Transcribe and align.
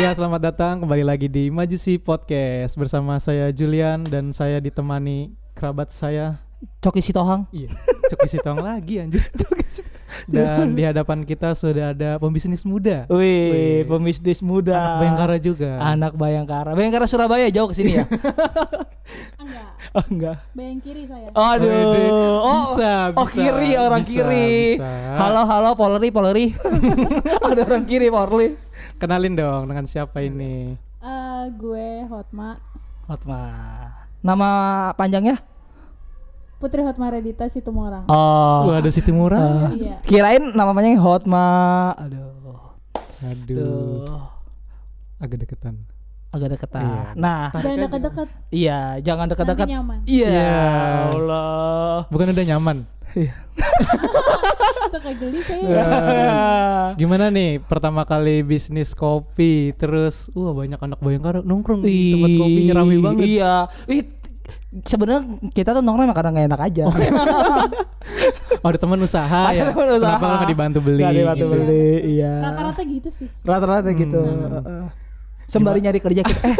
Ya 0.00 0.16
selamat 0.16 0.40
datang 0.40 0.80
kembali 0.80 1.04
lagi 1.04 1.28
di 1.28 1.52
Majusi 1.52 2.00
Podcast 2.00 2.72
bersama 2.80 3.20
saya 3.20 3.52
Julian 3.52 4.00
dan 4.00 4.32
saya 4.32 4.56
ditemani 4.56 5.36
kerabat 5.52 5.92
saya. 5.92 6.40
Coki 6.80 7.04
Sitohang. 7.04 7.44
Iya, 7.52 7.68
Coki 8.08 8.24
Sitong 8.32 8.64
lagi 8.64 8.96
anjir. 8.96 9.20
Dan 10.26 10.74
di 10.74 10.82
hadapan 10.82 11.22
kita 11.22 11.52
sudah 11.52 11.92
ada 11.92 12.18
pembisnis 12.18 12.62
muda. 12.62 13.06
Wih, 13.06 13.84
pembisnis 13.84 14.40
muda. 14.40 14.74
Anak 14.74 14.98
Bayangkara 14.98 15.36
juga. 15.38 15.70
Anak 15.78 16.12
Bayangkara. 16.14 16.70
Bayangkara 16.74 17.06
Surabaya 17.06 17.46
jauh 17.48 17.66
ke 17.66 17.74
sini 17.74 17.96
ya? 17.96 18.04
Enggak, 19.40 19.68
oh, 19.92 20.04
enggak. 20.06 20.36
bayang 20.52 20.78
kiri 20.78 21.02
saya. 21.02 21.28
Aduh. 21.30 22.38
Oh, 22.40 22.62
Bisa, 22.62 23.10
Oh, 23.12 23.26
bisa, 23.26 23.34
kiri 23.34 23.70
orang 23.74 24.02
bisa, 24.02 24.12
kiri. 24.12 24.78
bisa. 24.78 24.90
Halo, 25.18 25.42
halo 25.44 25.70
Polri, 25.74 26.08
Polri. 26.10 26.46
Ada 27.50 27.66
orang 27.66 27.84
kiri, 27.84 28.06
Polri. 28.06 28.54
Kenalin 28.96 29.34
dong 29.34 29.66
dengan 29.66 29.86
siapa 29.86 30.22
ini? 30.22 30.76
Eh, 31.00 31.42
gue 31.56 32.06
Hotma, 32.06 32.60
Hotma. 33.08 33.42
Nama 34.20 34.48
panjangnya? 34.94 35.40
Putri 36.60 36.84
Hotma 36.84 37.08
Redita 37.08 37.48
Situmorang. 37.48 38.04
Oh. 38.12 38.68
Wah, 38.68 38.84
ada 38.84 38.90
Siti 38.92 39.08
Murah. 39.08 39.72
Iya. 39.72 39.96
Kirain 40.04 40.52
nama 40.52 40.76
panjangnya 40.76 41.00
Hotma. 41.00 41.48
Aduh. 41.96 42.76
Aduh, 43.24 44.04
Aduh. 44.04 44.20
agak 45.16 45.40
deketan. 45.40 45.88
Agak 46.28 46.52
deketan. 46.52 46.84
Iya. 46.84 47.00
Nah, 47.16 47.48
Jangan 47.56 47.78
dekat-dekat, 47.80 48.28
iya, 48.52 48.80
jangan 49.00 49.26
dekat-dekat. 49.32 49.66
Iya. 49.72 49.80
Iya. 50.04 50.52
Allah. 51.16 52.04
Bukan 52.12 52.28
udah 52.28 52.44
nyaman. 52.44 52.84
Suka 54.92 55.10
geli 55.16 55.40
saya. 55.40 55.64
Iya. 55.64 55.84
Gimana 57.00 57.32
nih 57.32 57.56
pertama 57.64 58.04
kali 58.04 58.44
bisnis 58.44 58.92
kopi 58.92 59.72
terus 59.80 60.28
wah 60.36 60.52
banyak 60.52 60.78
anak 60.78 61.00
Bayangkara 61.00 61.40
nongkrong 61.40 61.80
di 61.82 62.12
tempat 62.14 62.30
kopinya 62.36 62.72
rame 62.84 62.96
banget. 63.00 63.24
Iya. 63.26 63.54
Ih, 63.88 64.04
sebenarnya 64.86 65.20
kita 65.50 65.74
tuh 65.76 65.82
nongkrong 65.82 66.06
emang 66.06 66.18
karena 66.18 66.30
nggak 66.34 66.46
enak 66.50 66.60
aja. 66.60 66.82
Oh, 66.86 68.68
ada 68.70 68.78
teman 68.78 69.00
usaha 69.02 69.42
ya. 69.50 69.72
teman 69.72 69.86
usaha. 69.98 70.16
Kenapa 70.16 70.36
nggak 70.40 70.50
dibantu 70.50 70.78
beli? 70.84 71.00
Nggak 71.02 71.14
dibantu 71.16 71.44
gitu? 71.44 71.54
beli, 71.54 71.90
iya. 72.18 72.32
Rata-rata 72.44 72.82
gitu 72.86 73.08
sih. 73.08 73.28
Rata-rata 73.42 73.90
gitu. 73.92 74.20
Heeh. 74.20 74.84
Sembari 75.50 75.82
nyari 75.82 75.98
kerja 75.98 76.22
kita, 76.22 76.40
eh 76.46 76.58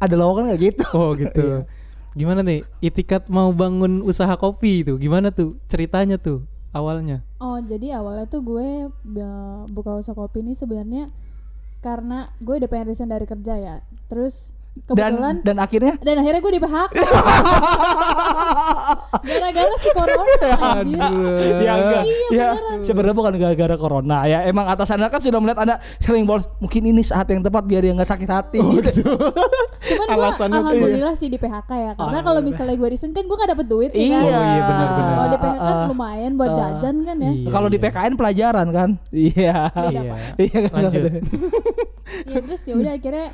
ada 0.00 0.14
lowongan 0.16 0.52
nggak 0.52 0.60
gitu? 0.72 0.84
Oh 0.96 1.12
gitu. 1.12 1.68
Gimana 2.16 2.40
nih 2.40 2.64
itikat 2.80 3.28
mau 3.28 3.52
bangun 3.52 4.00
usaha 4.00 4.32
kopi 4.40 4.80
itu? 4.80 4.96
Gimana 4.96 5.28
tuh 5.28 5.60
ceritanya 5.68 6.16
tuh 6.16 6.48
awalnya? 6.72 7.20
Oh, 7.36 7.60
jadi 7.60 8.00
awalnya 8.00 8.24
tuh 8.24 8.40
gue 8.40 8.88
eh, 8.88 9.60
buka 9.68 10.00
usaha 10.00 10.16
kopi 10.16 10.40
ini 10.40 10.56
sebenarnya 10.56 11.12
karena 11.84 12.32
gue 12.40 12.56
udah 12.56 12.68
pengen 12.72 12.88
resign 12.88 13.12
dari 13.12 13.28
kerja 13.28 13.54
ya. 13.60 13.76
Terus 14.08 14.55
kebetulan 14.78 15.12
Dan 15.16 15.34
dan 15.42 15.56
akhirnya 15.58 15.94
dan 15.98 16.14
akhirnya 16.16 16.38
gue 16.38 16.52
di 16.52 16.60
PHK. 16.60 16.90
Gara-gara 19.26 19.74
si 19.76 19.88
corona 19.90 20.48
anjir. 20.76 21.00
ya 21.58 21.72
enggak 21.74 22.02
Iya, 22.06 22.28
ya 22.30 22.46
beneran. 22.52 22.76
sebenarnya 22.82 23.14
bukan 23.14 23.32
gara-gara 23.36 23.74
corona 23.76 24.16
ya 24.24 24.38
emang 24.44 24.64
atasannya 24.66 25.08
kan 25.08 25.18
sudah 25.18 25.38
melihat 25.38 25.58
anda 25.58 25.74
sering 25.98 26.22
bolos 26.22 26.46
mungkin 26.58 26.80
ini 26.84 27.00
saat 27.00 27.26
yang 27.26 27.40
tepat 27.40 27.62
biar 27.64 27.80
dia 27.80 27.92
nggak 27.92 28.06
sakit 28.06 28.28
hati 28.28 28.58
gitu. 28.60 29.02
Cuman 29.86 30.06
gue 30.08 30.28
tuh 30.30 30.44
alhamdulillah 30.44 31.14
sih 31.14 31.26
di 31.26 31.36
PHK 31.36 31.70
ya. 31.72 31.90
Karena 31.94 32.18
kalau 32.20 32.40
misalnya 32.40 32.74
gue 32.74 32.88
resign 32.88 33.10
kan 33.10 33.22
gue 33.22 33.36
gak 33.36 33.50
dapet 33.52 33.66
duit 33.66 33.90
ya 33.90 33.98
kan. 33.98 34.02
iya 34.02 34.36
Oh, 34.36 34.44
iya, 34.44 34.62
benar, 34.62 34.88
benar. 34.88 35.08
Kalau 35.08 35.26
di 35.26 35.38
PHK 35.38 35.56
kan 35.56 35.74
Ah, 35.76 35.86
lumayan 35.86 36.30
buat 36.34 36.48
ah. 36.48 36.56
jajan 36.56 36.94
kan 37.02 37.16
ya. 37.16 37.30
Iya, 37.32 37.48
kalau 37.48 37.66
di 37.66 37.74
iya. 37.74 37.82
PKN 37.86 38.12
pelajaran 38.14 38.66
kan 38.70 38.88
iya 39.10 39.56
Iya. 39.72 40.00
iya 40.36 40.58
kan 40.64 40.70
Lanjut. 40.76 41.00
ya 42.26 42.36
terus 42.40 42.60
ya 42.62 42.74
udah 42.76 42.92
akhirnya 42.92 43.26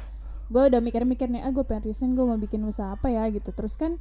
gue 0.52 0.62
udah 0.68 0.80
mikir-mikir 0.84 1.32
nih 1.32 1.40
ah 1.40 1.50
gue 1.50 1.64
pengen 1.64 1.88
resign 1.88 2.12
gue 2.12 2.24
mau 2.28 2.36
bikin 2.36 2.60
usaha 2.68 2.92
apa 2.92 3.08
ya? 3.08 3.24
Gitu. 3.32 3.50
Terus 3.56 3.74
kan 3.80 3.96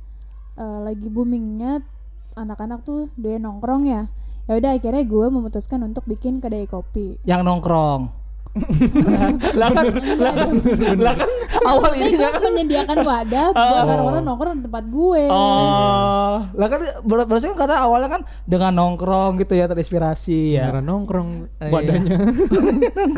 eh, 0.60 0.80
lagi 0.84 1.08
boomingnya 1.08 1.80
anak-anak 2.36 2.84
tuh 2.84 3.08
dia 3.16 3.40
nongkrong 3.40 3.88
ya. 3.88 4.12
Ya 4.52 4.60
udah 4.60 4.76
akhirnya 4.76 5.08
gue 5.08 5.26
memutuskan 5.32 5.80
untuk 5.88 6.04
bikin 6.04 6.44
kedai 6.44 6.68
kopi. 6.68 7.24
Yang 7.24 7.42
nongkrong 7.48 8.21
lah 8.52 9.70
kan 9.72 9.86
lah 10.18 10.34
kan 10.34 10.50
lah 10.98 11.14
kan 11.16 11.30
awal 11.64 11.92
ini 11.94 12.12
gue 12.12 12.28
kan 12.28 12.42
menyediakan 12.42 12.98
wadah 13.00 13.46
buat 13.56 13.84
orang-orang 13.86 14.24
nongkrong 14.24 14.56
di 14.56 14.64
tempat 14.66 14.86
gue 14.86 15.24
Oh, 15.32 16.36
lah 16.46 16.68
kan 16.68 16.80
ber- 17.02 17.24
berarti 17.24 17.48
kan 17.48 17.58
kata 17.58 17.76
awalnya 17.80 18.10
kan 18.10 18.22
dengan 18.44 18.76
nongkrong 18.76 19.40
gitu 19.40 19.54
ya 19.54 19.66
terinspirasi 19.66 20.40
ya. 20.54 20.68
Beneran 20.68 20.86
nongkrong 20.86 21.30
Iya. 21.58 21.70
wadahnya. 21.70 22.16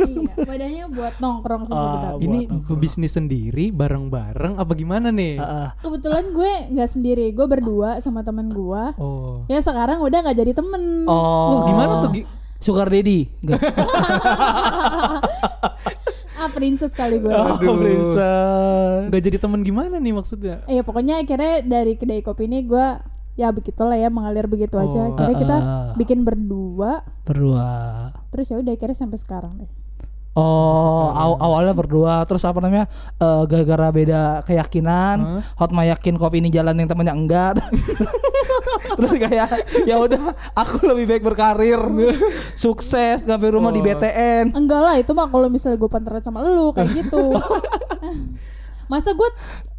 iya 0.04 0.44
wadahnya 0.44 0.84
buat 0.88 1.14
nongkrong 1.18 1.62
Ah, 1.64 1.68
sebenarnya 1.68 2.12
Ini 2.20 2.40
bisnis 2.76 3.12
sendiri 3.12 3.66
bareng-bareng 3.70 4.54
apa 4.56 4.72
gimana 4.74 5.10
nih? 5.10 5.36
Heeh. 5.36 5.68
kebetulan 5.80 6.30
gue 6.30 6.52
nggak 6.72 6.90
sendiri 6.90 7.26
gue 7.32 7.46
berdua 7.48 7.98
sama 8.00 8.22
temen 8.22 8.50
gue 8.50 8.84
Oh. 8.96 9.48
ya 9.48 9.58
sekarang 9.60 9.98
udah 10.00 10.20
nggak 10.22 10.38
jadi 10.38 10.54
temen 10.54 11.06
oh. 11.06 11.18
Wah, 11.50 11.62
gimana 11.66 11.94
tuh? 12.02 12.12
Sugar 12.64 12.88
Daddy? 12.88 13.28
Enggak. 13.40 13.60
ah 16.34 16.50
princess 16.50 16.92
kali 16.92 17.20
gue 17.20 17.30
Oh, 17.30 17.56
princess. 17.78 19.08
Nggak 19.08 19.22
jadi 19.22 19.38
temen 19.38 19.62
gimana 19.62 19.96
nih 19.98 20.14
maksudnya? 20.14 20.64
Iya 20.66 20.82
pokoknya 20.82 21.20
akhirnya 21.20 21.62
dari 21.62 21.94
kedai 21.94 22.20
kopi 22.20 22.46
ini 22.46 22.64
gue 22.64 22.86
ya 23.34 23.50
begitulah 23.50 23.96
ya 23.96 24.08
mengalir 24.08 24.46
begitu 24.46 24.76
aja. 24.76 25.00
Oh. 25.04 25.14
Akhirnya 25.14 25.38
kita 25.38 25.58
Ah. 25.58 25.94
bikin 25.94 26.22
berdua, 26.22 27.02
Berdua. 27.24 27.68
terus 28.30 28.48
ya 28.48 28.58
udah 28.58 28.72
akhirnya 28.72 28.96
sampai 28.96 29.18
sekarang 29.18 29.54
deh. 29.58 29.72
Oh, 30.34 31.14
aw- 31.14 31.38
awalnya 31.40 31.72
berdua 31.72 32.26
terus 32.26 32.42
apa 32.42 32.58
namanya? 32.58 32.90
eh, 33.16 33.44
gara-gara 33.46 33.88
beda 33.90 34.22
keyakinan, 34.42 35.18
Hah? 35.22 35.42
Hotma 35.56 35.86
yakin 35.86 36.18
kopi 36.18 36.42
ini 36.42 36.50
jalan 36.50 36.74
yang 36.76 36.90
temannya 36.90 37.14
enggak. 37.14 37.62
terus 38.98 39.16
kayak 39.18 39.50
ya 39.84 39.96
udah 39.98 40.22
aku 40.54 40.84
lebih 40.86 41.06
baik 41.10 41.24
berkarir, 41.24 41.80
sukses 42.54 43.24
sampai 43.24 43.50
rumah 43.50 43.70
di 43.70 43.80
Oh. 43.80 43.86
BTN. 43.86 44.56
Enggak 44.56 44.82
lah 44.82 44.96
itu 44.96 45.12
mah 45.12 45.28
kalau 45.28 45.48
misalnya 45.48 45.76
gue 45.76 45.92
panteran 45.92 46.24
sama 46.24 46.40
lu 46.42 46.72
kayak 46.72 47.04
gitu. 47.04 47.36
Masa 48.92 49.16
gue 49.16 49.30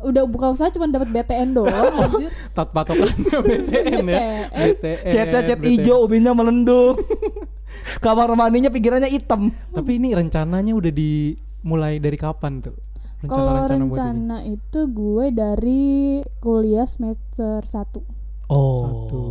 udah 0.02 0.24
buka 0.24 0.50
usaha 0.50 0.72
cuma 0.72 0.88
dapat 0.88 1.12
BTN 1.12 1.52
doang 1.52 1.92
anjir. 1.94 2.32
Tot 2.52 2.72
patokannya 2.72 3.36
BTN 3.48 4.04
ya. 4.04 4.20
BTN. 4.48 5.12
Catnya 5.12 5.40
cat 5.44 5.60
hijau, 5.60 6.04
ubinnya 6.04 6.32
melendung. 6.32 6.98
Kamar 8.00 8.32
mandinya 8.32 8.72
pinggirannya 8.72 9.08
hitam. 9.08 9.52
Tapi 9.70 10.00
ini 10.00 10.16
rencananya 10.16 10.72
udah 10.72 10.92
dimulai 10.92 12.00
dari 12.00 12.16
kapan 12.16 12.64
tuh? 12.64 12.76
Kalau 13.24 13.56
ini? 13.64 13.88
rencana 13.88 14.44
itu 14.44 14.84
gue 14.92 15.32
dari 15.32 16.20
kuliah 16.44 16.84
semester 16.84 17.64
1 17.64 18.13
Oh. 18.46 18.82
Satu. 18.82 19.22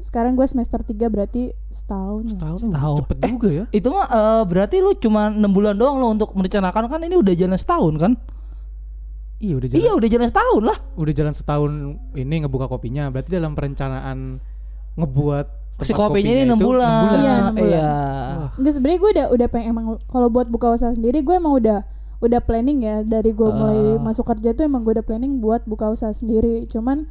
Sekarang 0.00 0.32
gue 0.32 0.42
semester 0.44 0.80
3 0.80 0.96
berarti 1.06 1.52
setahun. 1.68 2.24
ya. 2.26 2.38
Tahun 2.40 2.58
Setahun. 2.66 2.96
cepet 3.04 3.18
juga 3.22 3.48
ya. 3.52 3.64
Itu 3.68 3.88
mah 3.90 4.06
eh, 4.06 4.42
berarti 4.44 4.76
lu 4.78 4.96
cuma 4.96 5.28
6 5.28 5.38
bulan 5.46 5.74
doang 5.74 5.96
lo 5.96 6.08
untuk 6.08 6.32
merencanakan 6.32 6.84
kan 6.86 7.00
ini 7.00 7.14
udah 7.14 7.34
jalan 7.34 7.54
setahun 7.54 7.94
kan? 7.96 8.12
Iya 9.38 9.54
udah 9.56 9.68
jalan. 9.68 9.80
Iya 9.80 9.90
udah 9.94 10.08
jalan 10.08 10.28
setahun 10.28 10.62
lah. 10.62 10.78
Udah 10.94 11.12
jalan 11.12 11.32
setahun 11.32 11.70
ini 12.14 12.34
ngebuka 12.42 12.66
kopinya. 12.66 13.08
Berarti 13.08 13.30
dalam 13.30 13.52
perencanaan 13.52 14.40
ngebuat 14.94 15.46
Si 15.80 15.96
kopinya 15.96 16.32
ini 16.34 16.44
kopinya 16.44 16.52
6 16.52 16.52
itu 16.52 16.66
bulan. 16.66 16.88
Iya, 17.16 17.32
enam 17.32 17.54
bulan. 17.54 17.64
Iya. 17.64 17.90
Enggak 18.56 18.72
sebenarnya 18.74 18.98
gue 18.98 19.10
udah 19.10 19.26
udah 19.32 19.48
pengen 19.48 19.68
emang 19.70 19.86
kalau 20.06 20.28
buat 20.28 20.46
buka 20.46 20.66
usaha 20.70 20.92
sendiri 20.92 21.20
gue 21.20 21.34
emang 21.34 21.56
udah 21.56 21.78
udah 22.20 22.40
planning 22.40 22.84
ya 22.84 22.96
dari 23.00 23.32
gue 23.32 23.48
mulai 23.48 23.80
Ah. 23.90 23.96
masuk 23.98 24.28
kerja 24.28 24.52
tuh 24.52 24.60
emang 24.62 24.82
gue 24.82 24.92
udah 24.92 25.00
planning 25.02 25.40
buat 25.40 25.64
buka 25.64 25.88
usaha 25.88 26.12
sendiri 26.12 26.68
cuman 26.68 27.08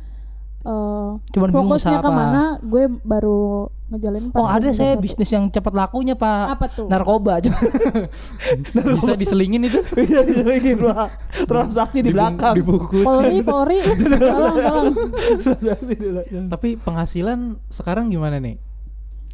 eh 0.59 1.09
Cuman 1.31 1.47
bingung 1.49 1.71
fokusnya 1.71 2.03
ke 2.03 2.11
mana 2.11 2.43
gue 2.59 2.83
baru 3.01 3.71
ngejalanin 3.89 4.29
pas 4.29 4.39
Oh 4.43 4.45
ada 4.45 4.69
saya 4.69 4.93
satu. 4.93 5.01
bisnis 5.01 5.29
yang 5.31 5.49
cepat 5.49 5.73
lakunya 5.73 6.13
pak. 6.13 6.45
Apa 6.53 6.65
tuh? 6.69 6.85
Narkoba 6.85 7.41
Bisa 8.99 9.17
diselingin 9.17 9.65
itu. 9.65 9.79
Bisa 9.97 10.21
diselingin 10.21 10.77
pak. 10.83 11.09
Transaksi 11.47 12.05
di 12.05 12.11
belakang. 12.13 12.53
Dibungkus. 12.53 13.01
Polri 13.01 13.41
Polri. 13.41 13.79
Tolong 14.29 14.57
tolong. 14.61 14.93
Tapi 16.53 16.77
penghasilan 16.77 17.57
sekarang 17.71 18.13
gimana 18.13 18.37
nih? 18.37 18.61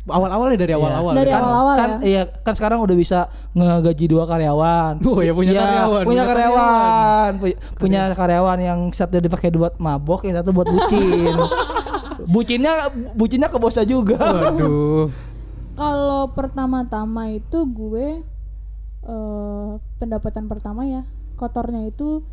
Awal-awalnya 0.06 0.58
dari 0.60 0.70
awal-awal. 0.72 1.14
Dari 1.14 1.28
ya? 1.28 1.38
awal-awal 1.40 1.74
kan, 1.74 1.90
ya. 1.98 2.06
Iya 2.06 2.22
kan 2.40 2.54
sekarang 2.54 2.78
udah 2.80 2.94
bisa 2.94 3.26
ngegaji 3.52 4.06
dua 4.06 4.24
karyawan 4.24 5.02
Oh 5.02 5.18
ya 5.20 5.34
punya 5.34 5.52
Iya, 5.52 5.62
karyawan. 5.62 6.04
punya 6.06 6.24
karyawan, 6.24 7.32
Pu- 7.36 7.60
punya 7.76 8.02
karyawan 8.12 8.58
yang 8.60 8.80
satu 8.90 9.18
dipakai 9.18 9.50
buat 9.50 9.76
mabok, 9.76 10.24
yang 10.24 10.38
satu 10.38 10.50
buat 10.52 10.68
bucin. 10.68 11.34
bucinnya, 12.28 12.74
bucinnya 13.12 13.48
ke 13.48 13.58
bosnya 13.58 13.84
juga. 13.84 14.22
Waduh. 14.22 15.10
kalau 15.74 16.32
pertama-tama 16.32 17.30
itu 17.32 17.66
gue 17.66 18.24
eh 19.04 19.70
pendapatan 19.96 20.46
pertama 20.46 20.82
ya 20.84 21.04
kotornya 21.36 21.84
itu 21.84 22.24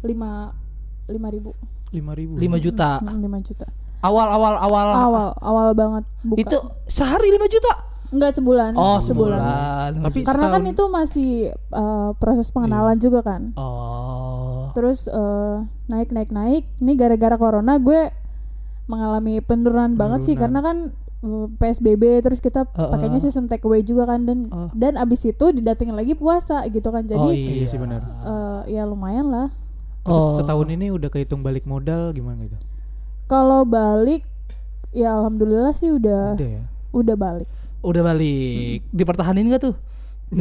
lima 0.00 0.52
lima 1.06 1.28
ribu 1.28 1.56
Lima 1.90 2.12
ribu. 2.12 2.36
5 2.36 2.46
juta. 2.60 2.98
Hmm, 2.98 3.18
lima 3.18 3.38
juta 3.38 3.66
Awal 4.00 4.28
awal 4.28 4.54
awal. 4.56 4.86
awal 4.90 5.26
awal 5.38 5.68
banget 5.72 6.04
buka 6.22 6.40
Itu 6.40 6.56
sehari 6.86 7.28
5 7.30 7.46
juta. 7.48 7.72
Enggak 8.10 8.34
sebulan. 8.34 8.74
Oh, 8.74 8.98
sebulan. 8.98 9.38
Tapi 10.02 10.24
Karena 10.24 10.46
kan 10.48 10.58
setahun- 10.58 10.72
itu 10.72 10.84
masih 10.88 11.30
uh, 11.70 12.10
proses 12.16 12.48
pengenalan 12.48 12.96
juga 12.96 13.22
kan. 13.22 13.54
Oh. 13.54 14.72
Terus 14.72 15.06
uh, 15.06 15.62
naik 15.86 16.10
naik 16.10 16.28
naik. 16.28 16.66
Ini 16.76 16.92
gara-gara 16.94 17.36
corona 17.36 17.76
gue 17.76 18.10
mengalami 18.86 19.38
penurunan 19.38 19.94
banget 19.94 20.20
sih 20.24 20.34
Penurunan. 20.34 20.42
karena 20.42 20.60
kan 20.60 20.76
uh, 21.22 21.46
PSBB 21.54 22.02
terus 22.20 22.40
kita 22.40 22.66
Uh-uh. 22.66 22.90
pakainya 22.90 23.20
sistem 23.20 23.46
take 23.46 23.62
away 23.62 23.80
juga 23.80 24.02
kan 24.04 24.24
dan 24.24 24.50
Oh. 24.50 24.66
dan 24.72 24.96
abis 24.96 25.22
itu 25.24 25.52
didatengin 25.52 25.94
lagi 25.94 26.14
puasa 26.14 26.66
gitu 26.66 26.90
kan. 26.90 27.04
Jadi 27.04 27.14
oh, 27.16 27.30
Iya 27.30 27.66
sih 27.68 27.78
benar. 27.78 28.02
uh, 28.20 28.60
ya 28.66 28.82
lumayan 28.82 29.28
lah. 29.28 29.48
Terus 30.00 30.18
Oh. 30.24 30.34
setahun 30.34 30.66
ini 30.66 30.90
udah 30.90 31.06
kehitung 31.06 31.44
balik 31.44 31.62
modal 31.62 32.10
gimana 32.10 32.42
gitu? 32.42 32.58
Kalau 33.30 33.62
balik 33.62 34.26
ya 34.90 35.14
alhamdulillah 35.14 35.70
sih 35.70 35.94
udah 35.94 36.34
Udah 36.34 36.50
ya. 36.50 36.62
udah 36.90 37.14
balik. 37.14 37.48
Udah 37.80 38.02
balik. 38.02 38.82
Dipertahanin 38.90 39.46
gak 39.54 39.70
tuh? 39.70 39.74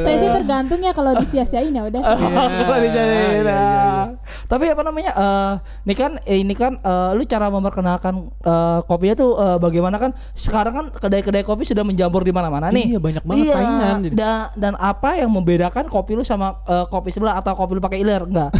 Saya 0.00 0.16
sih 0.16 0.30
tergantung 0.32 0.80
ya 0.80 0.96
kalau 0.96 1.12
disia-siain 1.14 1.68
ya 1.70 1.84
udah. 1.84 2.00
Iya, 2.14 2.64
Kalau 2.64 2.78
iya, 2.80 3.04
nah. 3.42 3.52
iya. 3.52 4.04
Tapi 4.44 4.64
apa 4.68 4.82
namanya? 4.82 5.12
eh 5.14 5.52
ini 5.84 5.94
kan 5.94 6.12
eh, 6.22 6.38
ini 6.40 6.54
kan 6.54 6.72
eh, 6.76 7.10
lu 7.12 7.24
cara 7.24 7.48
memperkenalkan 7.48 8.14
eh, 8.40 8.80
kopinya 8.84 9.14
tuh 9.14 9.30
bagaimana 9.58 9.96
kan? 9.98 10.10
Sekarang 10.32 10.72
kan 10.74 10.86
kedai-kedai 10.90 11.42
kopi 11.42 11.64
sudah 11.64 11.84
menjambur 11.84 12.22
di 12.22 12.32
mana-mana 12.32 12.68
nih. 12.70 12.96
Iya, 12.96 12.98
banyak 12.98 13.24
banget 13.24 13.44
Iya, 13.44 13.54
saingan 13.54 13.96
jadi. 14.02 14.14
Da- 14.14 14.50
dan 14.54 14.74
apa 14.76 15.16
yang 15.16 15.28
membedakan 15.28 15.84
kopi 15.86 16.14
lu 16.14 16.24
sama 16.24 16.60
kopi 16.88 17.10
sebelah 17.10 17.36
atau 17.36 17.52
kopi 17.52 17.76
lu 17.76 17.82
pakai 17.82 18.00
iler? 18.00 18.24
Enggak. 18.24 18.50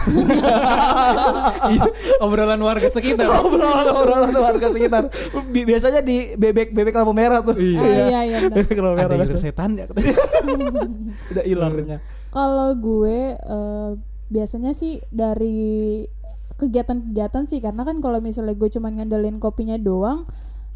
Obrolan 2.25 2.61
warga 2.61 2.89
sekitar. 2.89 3.29
Obrolan 3.33 4.35
warga 4.35 4.69
sekitar. 4.71 5.03
Bi- 5.49 5.65
Biasanya 5.65 6.01
di 6.01 6.35
bebek 6.35 6.73
bebek 6.73 6.93
lampu 6.93 7.13
merah 7.13 7.41
tuh. 7.41 7.57
Iya 7.95 8.21
iya. 8.25 8.39
Bebek 8.49 8.79
lampu 8.79 8.99
Ada 9.01 9.15
iler 9.15 9.39
setan 9.39 9.71
ya. 9.75 9.87
Udah 11.31 11.45
ilernya. 11.45 11.99
Kalau 12.29 12.69
gue 12.75 13.19
eh, 13.35 13.91
biasanya 14.27 14.73
sih 14.73 14.99
dari 15.09 16.03
kegiatan-kegiatan 16.55 17.45
sih 17.47 17.59
karena 17.59 17.83
kan 17.83 17.99
kalau 17.99 18.19
misalnya 18.19 18.55
gue 18.55 18.71
cuma 18.71 18.87
ngandelin 18.89 19.39
kopinya 19.39 19.75
doang 19.75 20.27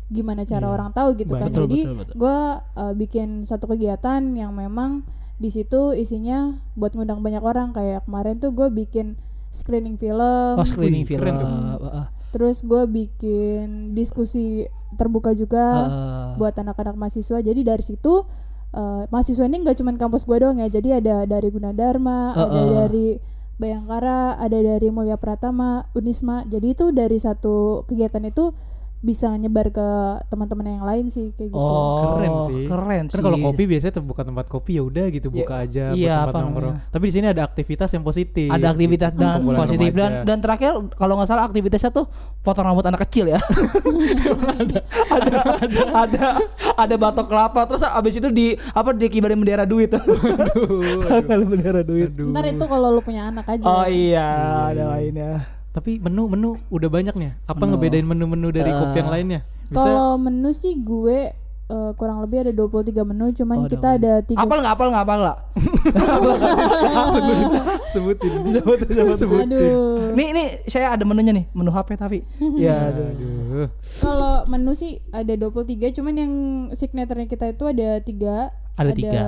gimana 0.08 0.42
cara 0.42 0.66
Iya. 0.66 0.74
orang 0.74 0.90
tahu 0.90 1.08
gitu 1.14 1.32
kan. 1.32 1.48
Betul, 1.48 1.64
Jadi 1.66 1.78
betul, 1.84 1.96
betul. 2.00 2.14
gue 2.16 2.38
eh, 2.76 2.92
bikin 2.96 3.28
satu 3.44 3.64
kegiatan 3.68 4.22
yang 4.32 4.52
memang 4.52 5.04
di 5.38 5.50
situ 5.50 5.94
isinya 5.94 6.58
buat 6.74 6.94
ngundang 6.94 7.22
banyak 7.22 7.38
orang 7.40 7.70
kayak 7.70 8.02
kemarin 8.04 8.38
tuh 8.38 8.50
gue 8.50 8.68
bikin 8.68 9.14
screening 9.48 9.94
film. 9.96 10.56
Oh, 10.56 10.66
screening 10.66 11.06
Wih, 11.06 11.08
film. 11.08 11.22
keren 11.22 11.34
tuh. 11.36 11.48
Heeh. 11.48 12.06
Terus 12.28 12.60
gue 12.60 12.82
bikin 12.84 13.66
diskusi 13.94 14.68
terbuka 14.96 15.36
juga 15.36 15.64
Heeh. 15.84 16.40
buat 16.40 16.54
anak-anak 16.56 16.96
mahasiswa. 16.96 17.38
Jadi 17.42 17.60
dari 17.66 17.84
situ 17.84 18.24
eh, 18.72 19.02
mahasiswa 19.10 19.44
ini 19.44 19.60
nggak 19.66 19.76
cuma 19.82 19.92
kampus 19.98 20.24
gue 20.24 20.38
doang 20.40 20.62
ya. 20.62 20.68
Jadi 20.72 20.96
ada 20.96 21.28
dari 21.28 21.48
Gunadarma, 21.52 22.32
ada 22.32 22.48
Heeh. 22.48 22.72
dari 22.86 23.08
Bayangkara, 23.58 24.38
ada 24.38 24.54
dari 24.54 24.88
Mulia 24.94 25.18
Pratama, 25.18 25.90
Unisma. 25.92 26.46
Jadi 26.46 26.78
itu 26.78 26.94
dari 26.94 27.18
satu 27.18 27.82
kegiatan 27.90 28.22
itu 28.30 28.54
bisa 28.98 29.30
nyebar 29.38 29.70
ke 29.70 29.88
teman-teman 30.26 30.66
yang 30.74 30.84
lain 30.86 31.06
sih 31.06 31.30
kayak 31.38 31.54
gitu. 31.54 31.58
Oh, 31.58 32.18
Keren 32.18 32.32
sih. 32.50 32.64
Keren 32.66 33.04
Kan 33.06 33.14
sih. 33.14 33.24
kalau 33.24 33.38
kopi 33.38 33.62
biasanya 33.70 33.92
tuh 33.94 34.04
buka 34.04 34.22
tempat 34.26 34.46
kopi 34.50 34.78
ya 34.78 34.82
udah 34.82 35.06
gitu 35.14 35.28
buka 35.30 35.62
aja 35.62 35.94
buat 35.94 36.02
iya, 36.02 36.26
tempat 36.26 36.34
nongkrong. 36.42 36.76
Tapi 36.90 37.04
di 37.06 37.12
sini 37.14 37.26
ada 37.30 37.42
aktivitas 37.46 37.88
yang 37.94 38.02
positif. 38.02 38.50
ada 38.50 38.66
aktivitas 38.74 39.10
gitu. 39.14 39.22
dan 39.22 39.38
Kumpulan 39.38 39.60
positif 39.62 39.92
dan 39.94 40.10
remaja. 40.10 40.26
dan 40.26 40.38
terakhir 40.42 40.72
kalau 40.98 41.14
nggak 41.14 41.28
salah 41.30 41.44
aktivitasnya 41.46 41.90
tuh 41.94 42.06
potong 42.42 42.66
rambut 42.66 42.84
anak 42.86 43.00
kecil 43.06 43.30
ya 43.30 43.40
ada 44.58 44.78
ada 45.16 45.38
ada 45.62 45.82
ada 45.94 46.26
ada 46.74 46.94
batok 46.98 47.26
kelapa 47.28 47.60
terus 47.68 47.84
abis 47.84 48.18
itu 48.18 48.28
di 48.32 48.46
apa 48.74 48.94
dikibarin 48.94 49.38
bendera 49.38 49.64
duit 49.68 49.90
aduh, 49.96 51.46
bendera 51.46 51.82
duit 51.84 52.10
aduh. 52.10 52.32
Ntar 52.34 52.44
itu 52.50 52.64
kalau 52.66 52.88
lu 52.94 53.00
punya 53.02 53.30
anak 53.30 53.46
aja. 53.46 53.64
oh 53.64 53.86
iya 53.86 54.30
ada 54.72 54.82
iya. 54.82 54.86
lainnya 54.88 55.57
Tapi 55.78 55.96
menu-menu 55.96 56.58
udah 56.68 56.88
banyak 56.88 57.14
nih. 57.14 57.30
Apa 57.44 57.60
Menu. 57.60 57.68
ngebedain 57.72 58.04
menu-menu 58.04 58.48
dari 58.50 58.68
kopi 58.68 58.96
yang 58.96 59.06
Eh, 59.06 59.12
lainnya? 59.14 59.40
Kalau 59.70 60.16
menu 60.16 60.50
sih 60.50 60.74
gue 60.76 61.30
eh, 61.68 61.90
kurang 61.94 62.18
lebih 62.18 62.40
ada 62.40 62.50
23 62.50 63.04
menu, 63.04 63.30
cuman 63.30 63.56
Oh, 63.58 63.66
kita 63.66 63.94
ada 63.94 64.12
tiga 64.20 64.40
apal 64.40 64.58
nggak 64.58 64.72
apal 64.72 64.88
nggak 64.88 65.04
apal 65.04 65.18
nggak 65.20 65.38
sebutin. 67.88 68.32
Aduh. 69.44 70.12
nih 70.12 70.28
nih 70.32 70.46
saya 70.64 70.92
ada 70.92 71.04
menunya 71.04 71.30
nih 71.30 71.44
menu 71.52 71.68
HP 71.68 71.94
tapi 71.94 72.18
ya 72.58 72.88
aduh. 72.88 73.06
Aduh. 73.06 73.66
Kalau 74.00 74.32
menu 74.46 74.72
sih 74.72 74.96
ada 75.08 75.30
23, 75.30 75.92
cuman 75.92 76.14
yang 76.14 76.32
signaturenya 76.72 77.28
kita 77.28 77.44
itu 77.48 77.64
ada 77.64 77.88
tiga. 78.00 78.36
Ada 78.74 78.90
tiga. 78.92 79.24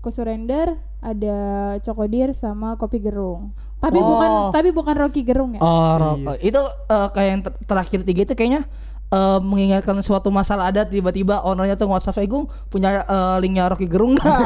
Kosurender, 0.00 0.80
ada 0.98 1.36
Cokodir 1.78 2.32
sama 2.32 2.74
kopi 2.74 2.98
gerung. 2.98 3.52
Tapi 3.80 3.96
Oh. 3.96 4.06
bukan 4.06 4.30
tapi 4.52 4.68
bukan 4.70 4.94
Rocky 4.94 5.22
Gerung 5.22 5.56
ya. 5.56 5.60
Oh, 5.60 5.92
ro- 5.96 6.18
Iya. 6.18 6.36
itu 6.42 6.60
eh, 6.86 7.08
kayak 7.10 7.28
yang 7.30 7.42
ter- 7.42 7.58
terakhir 7.64 8.00
tiga 8.02 8.20
itu 8.22 8.34
kayaknya 8.34 8.62
eh, 9.10 9.38
mengingatkan 9.42 9.98
suatu 10.00 10.30
masalah 10.30 10.70
ada 10.70 10.86
tiba-tiba 10.86 11.42
ownernya 11.42 11.74
tuh 11.74 11.90
WhatsApp 11.90 12.22
Egung 12.22 12.46
punya 12.70 13.02
eh, 13.02 13.36
linknya 13.42 13.66
Rocky 13.66 13.90
Gerung 13.90 14.14
nggak? 14.16 14.38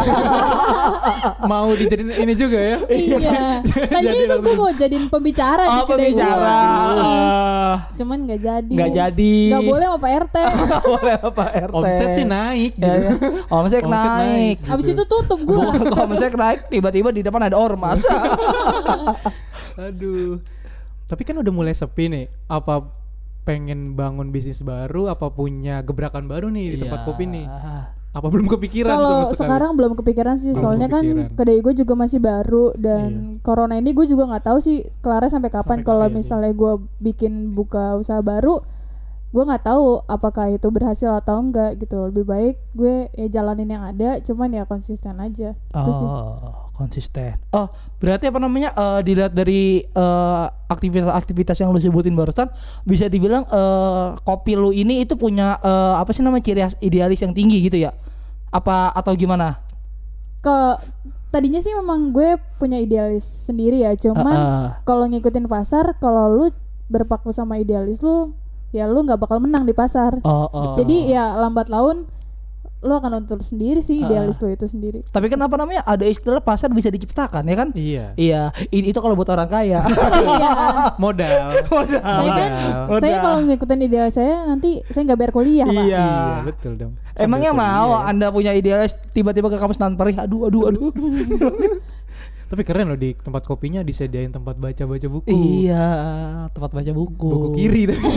Mau 1.51 1.69
dijadiin 1.77 2.11
ini 2.25 2.33
juga 2.35 2.59
ya? 2.59 2.79
iya. 2.89 3.61
Tadinya 3.93 4.21
itu 4.25 4.37
gue 4.41 4.55
mau 4.57 4.71
jadiin 4.73 5.07
pembicara 5.13 5.63
di 5.69 5.79
oh, 5.79 5.87
kedai 5.87 6.13
pembicara. 6.13 6.57
Ah, 7.05 7.75
Cuman 7.97 8.19
nggak 8.25 8.41
jadi. 8.41 8.73
Nggak 8.75 8.91
jadi. 8.93 9.35
Nggak 9.53 9.65
boleh 9.69 9.87
sama 9.87 9.99
Pak 10.01 10.11
RT. 10.25 10.37
Nggak 10.65 10.83
boleh 10.85 11.15
Pak 11.21 11.51
RT. 11.69 11.75
Omset 11.75 12.09
sih 12.17 12.27
naik 12.27 12.73
Ya, 12.75 12.81
gitu. 12.81 12.89
ya. 12.89 13.11
Omset, 13.53 13.83
Omset 13.85 14.11
naik. 14.11 14.59
naik. 14.65 14.73
Abis 14.73 14.87
itu 14.93 15.03
tutup 15.05 15.41
gue. 15.45 15.67
Omset 15.93 16.33
naik 16.35 16.61
tiba-tiba 16.73 17.09
di 17.13 17.21
depan 17.21 17.41
ada 17.45 17.57
ormas. 17.57 18.01
Aduh. 19.77 20.41
Tapi 21.05 21.23
kan 21.23 21.37
udah 21.37 21.53
mulai 21.53 21.75
sepi 21.77 22.09
nih. 22.09 22.25
Apa 22.49 23.04
pengen 23.45 23.93
bangun 23.93 24.29
bisnis 24.29 24.61
baru? 24.61 25.09
Apa 25.09 25.31
punya 25.31 25.81
gebrakan 25.81 26.27
baru 26.27 26.49
nih 26.49 26.67
di 26.71 26.79
tempat 26.79 27.01
Iya. 27.01 27.07
kopi 27.07 27.25
nih? 27.25 27.47
Apa 28.15 28.31
belum 28.31 28.47
kepikiran 28.47 28.95
Kalau 28.95 29.11
sama 29.11 29.27
sekali? 29.27 29.41
sekarang 29.43 29.71
belum 29.75 29.93
kepikiran 29.95 30.37
sih, 30.39 30.51
Belum 30.51 30.63
soalnya 30.63 30.87
kepikiran. 30.87 31.27
kan 31.27 31.37
kedai 31.37 31.59
gue 31.59 31.75
juga 31.75 31.95
masih 31.97 32.21
baru 32.21 32.71
dan 32.73 33.11
corona 33.43 33.75
ini 33.75 33.91
gue 33.91 34.07
juga 34.07 34.23
nggak 34.25 34.45
tahu 34.45 34.59
sih 34.59 34.77
kelarnya 35.03 35.31
sampai 35.33 35.51
kapan. 35.51 35.83
Kalau 35.83 36.07
iya 36.07 36.15
misalnya 36.15 36.53
gue 36.53 36.73
bikin 37.01 37.53
buka 37.53 37.99
usaha 37.99 38.23
baru, 38.23 38.63
gue 39.29 39.43
nggak 39.43 39.67
tahu 39.67 39.99
apakah 40.07 40.47
itu 40.49 40.71
berhasil 40.71 41.11
atau 41.13 41.43
enggak 41.43 41.75
gitu. 41.77 42.07
Lebih 42.07 42.23
baik 42.23 42.55
gue 42.71 43.11
ya 43.11 43.27
jalanin 43.29 43.67
yang 43.69 43.83
ada, 43.85 44.23
cuman 44.23 44.47
ya 44.53 44.63
konsisten 44.63 45.19
aja. 45.19 45.59
Itu 45.75 45.91
sih. 45.91 46.09
Konsisten. 46.75 47.39
Oh, 47.55 47.71
berarti 48.03 48.27
apa 48.27 48.43
namanya? 48.43 48.75
eh, 48.75 49.01
dilihat 49.07 49.31
dari 49.31 49.87
eh, 49.87 50.45
aktivitas-aktivitas 50.67 51.55
yang 51.63 51.71
lu 51.71 51.79
sebutin 51.79 52.19
barusan, 52.19 52.51
bisa 52.83 53.07
dibilang 53.07 53.47
eh, 53.47 54.07
kopi 54.27 54.59
lu 54.59 54.75
ini 54.75 55.07
itu 55.07 55.15
punya 55.15 55.55
eh, 55.63 55.95
apa 55.95 56.11
sih 56.11 56.27
namanya 56.27 56.43
ciri 56.43 56.61
khas 56.67 56.75
idealis 56.83 57.23
yang 57.23 57.31
tinggi 57.31 57.71
gitu 57.71 57.79
ya? 57.79 57.95
Apa 58.51 58.91
atau 58.91 59.15
gimana? 59.15 59.63
Ke 60.43 60.83
tadinya 61.31 61.63
sih 61.63 61.71
memang 61.75 62.11
gue 62.11 62.39
punya 62.59 62.83
idealis 62.83 63.23
sendiri 63.47 63.87
ya, 63.87 63.95
cuman 63.95 64.35
Ah, 64.35 64.43
ah. 64.43 64.69
kalau 64.83 65.07
ngikutin 65.07 65.47
pasar, 65.47 65.95
kalau 66.03 66.27
lu 66.27 66.47
berpaku 66.91 67.31
sama 67.31 67.59
idealis 67.59 68.03
lu, 68.03 68.35
ya 68.75 68.91
lu 68.91 69.07
nggak 69.07 69.23
bakal 69.23 69.39
menang 69.39 69.63
di 69.63 69.75
pasar. 69.75 70.19
Oh, 70.27 70.51
oh. 70.51 70.75
Jadi 70.75 71.07
ya 71.11 71.39
lambat 71.39 71.71
laun 71.71 72.11
lu 72.85 72.93
akan 72.93 73.11
nonton 73.15 73.41
sendiri 73.41 73.81
sih 73.81 73.99
Ah. 73.99 74.07
idealis 74.07 74.37
lu 74.39 74.49
itu 74.49 74.67
sendiri. 74.67 75.01
tapi 75.07 75.27
kan 75.27 75.41
apa 75.41 75.57
namanya? 75.57 75.81
Ada 75.83 76.05
istilah 76.05 76.39
pasar 76.39 76.69
bisa 76.69 76.87
diciptakan 76.87 77.41
ya 77.43 77.57
kan? 77.57 77.69
Iya. 77.73 78.05
Iya, 78.15 78.43
i- 78.69 78.87
itu 78.87 78.99
kalau 78.99 79.17
buat 79.17 79.27
orang 79.27 79.49
kaya. 79.49 79.81
iya. 80.37 80.53
Modal. 80.95 81.65
Saya 81.65 82.31
kan 82.31 82.51
Modal. 82.87 83.01
saya 83.01 83.17
kalau 83.19 83.39
ngikutin 83.43 83.81
ideal 83.83 84.09
saya 84.09 84.45
nanti 84.45 84.85
saya 84.87 85.03
nggak 85.03 85.19
bayar 85.19 85.33
kuliah, 85.33 85.65
Pak. 85.65 85.75
Iya. 85.75 85.83
Iya, 85.83 86.07
betul 86.45 86.73
dong. 86.77 86.93
Emangnya 87.15 87.51
Sambil 87.51 87.65
mau 87.65 87.87
kuliah 87.89 87.97
ya. 87.97 88.11
Anda 88.11 88.27
punya 88.29 88.53
idealis 88.53 88.93
tiba-tiba 89.11 89.49
ke 89.49 89.57
kampus 89.57 89.79
nan 89.79 89.95
perih? 89.95 90.17
Aduh, 90.19 90.47
aduh, 90.47 90.69
aduh. 90.69 90.93
Tapi 92.45 92.61
keren 92.63 92.87
loh 92.87 92.95
di 92.95 93.17
tempat 93.17 93.43
kopinya 93.43 93.81
disediain 93.81 94.29
tempat 94.29 94.55
baca-baca 94.55 95.09
buku. 95.09 95.33
Iya, 95.65 95.89
tempat 96.53 96.71
baca 96.71 96.93
buku. 96.93 97.27
Buku 97.27 97.49
kiri 97.57 97.89
tapi. 97.89 98.05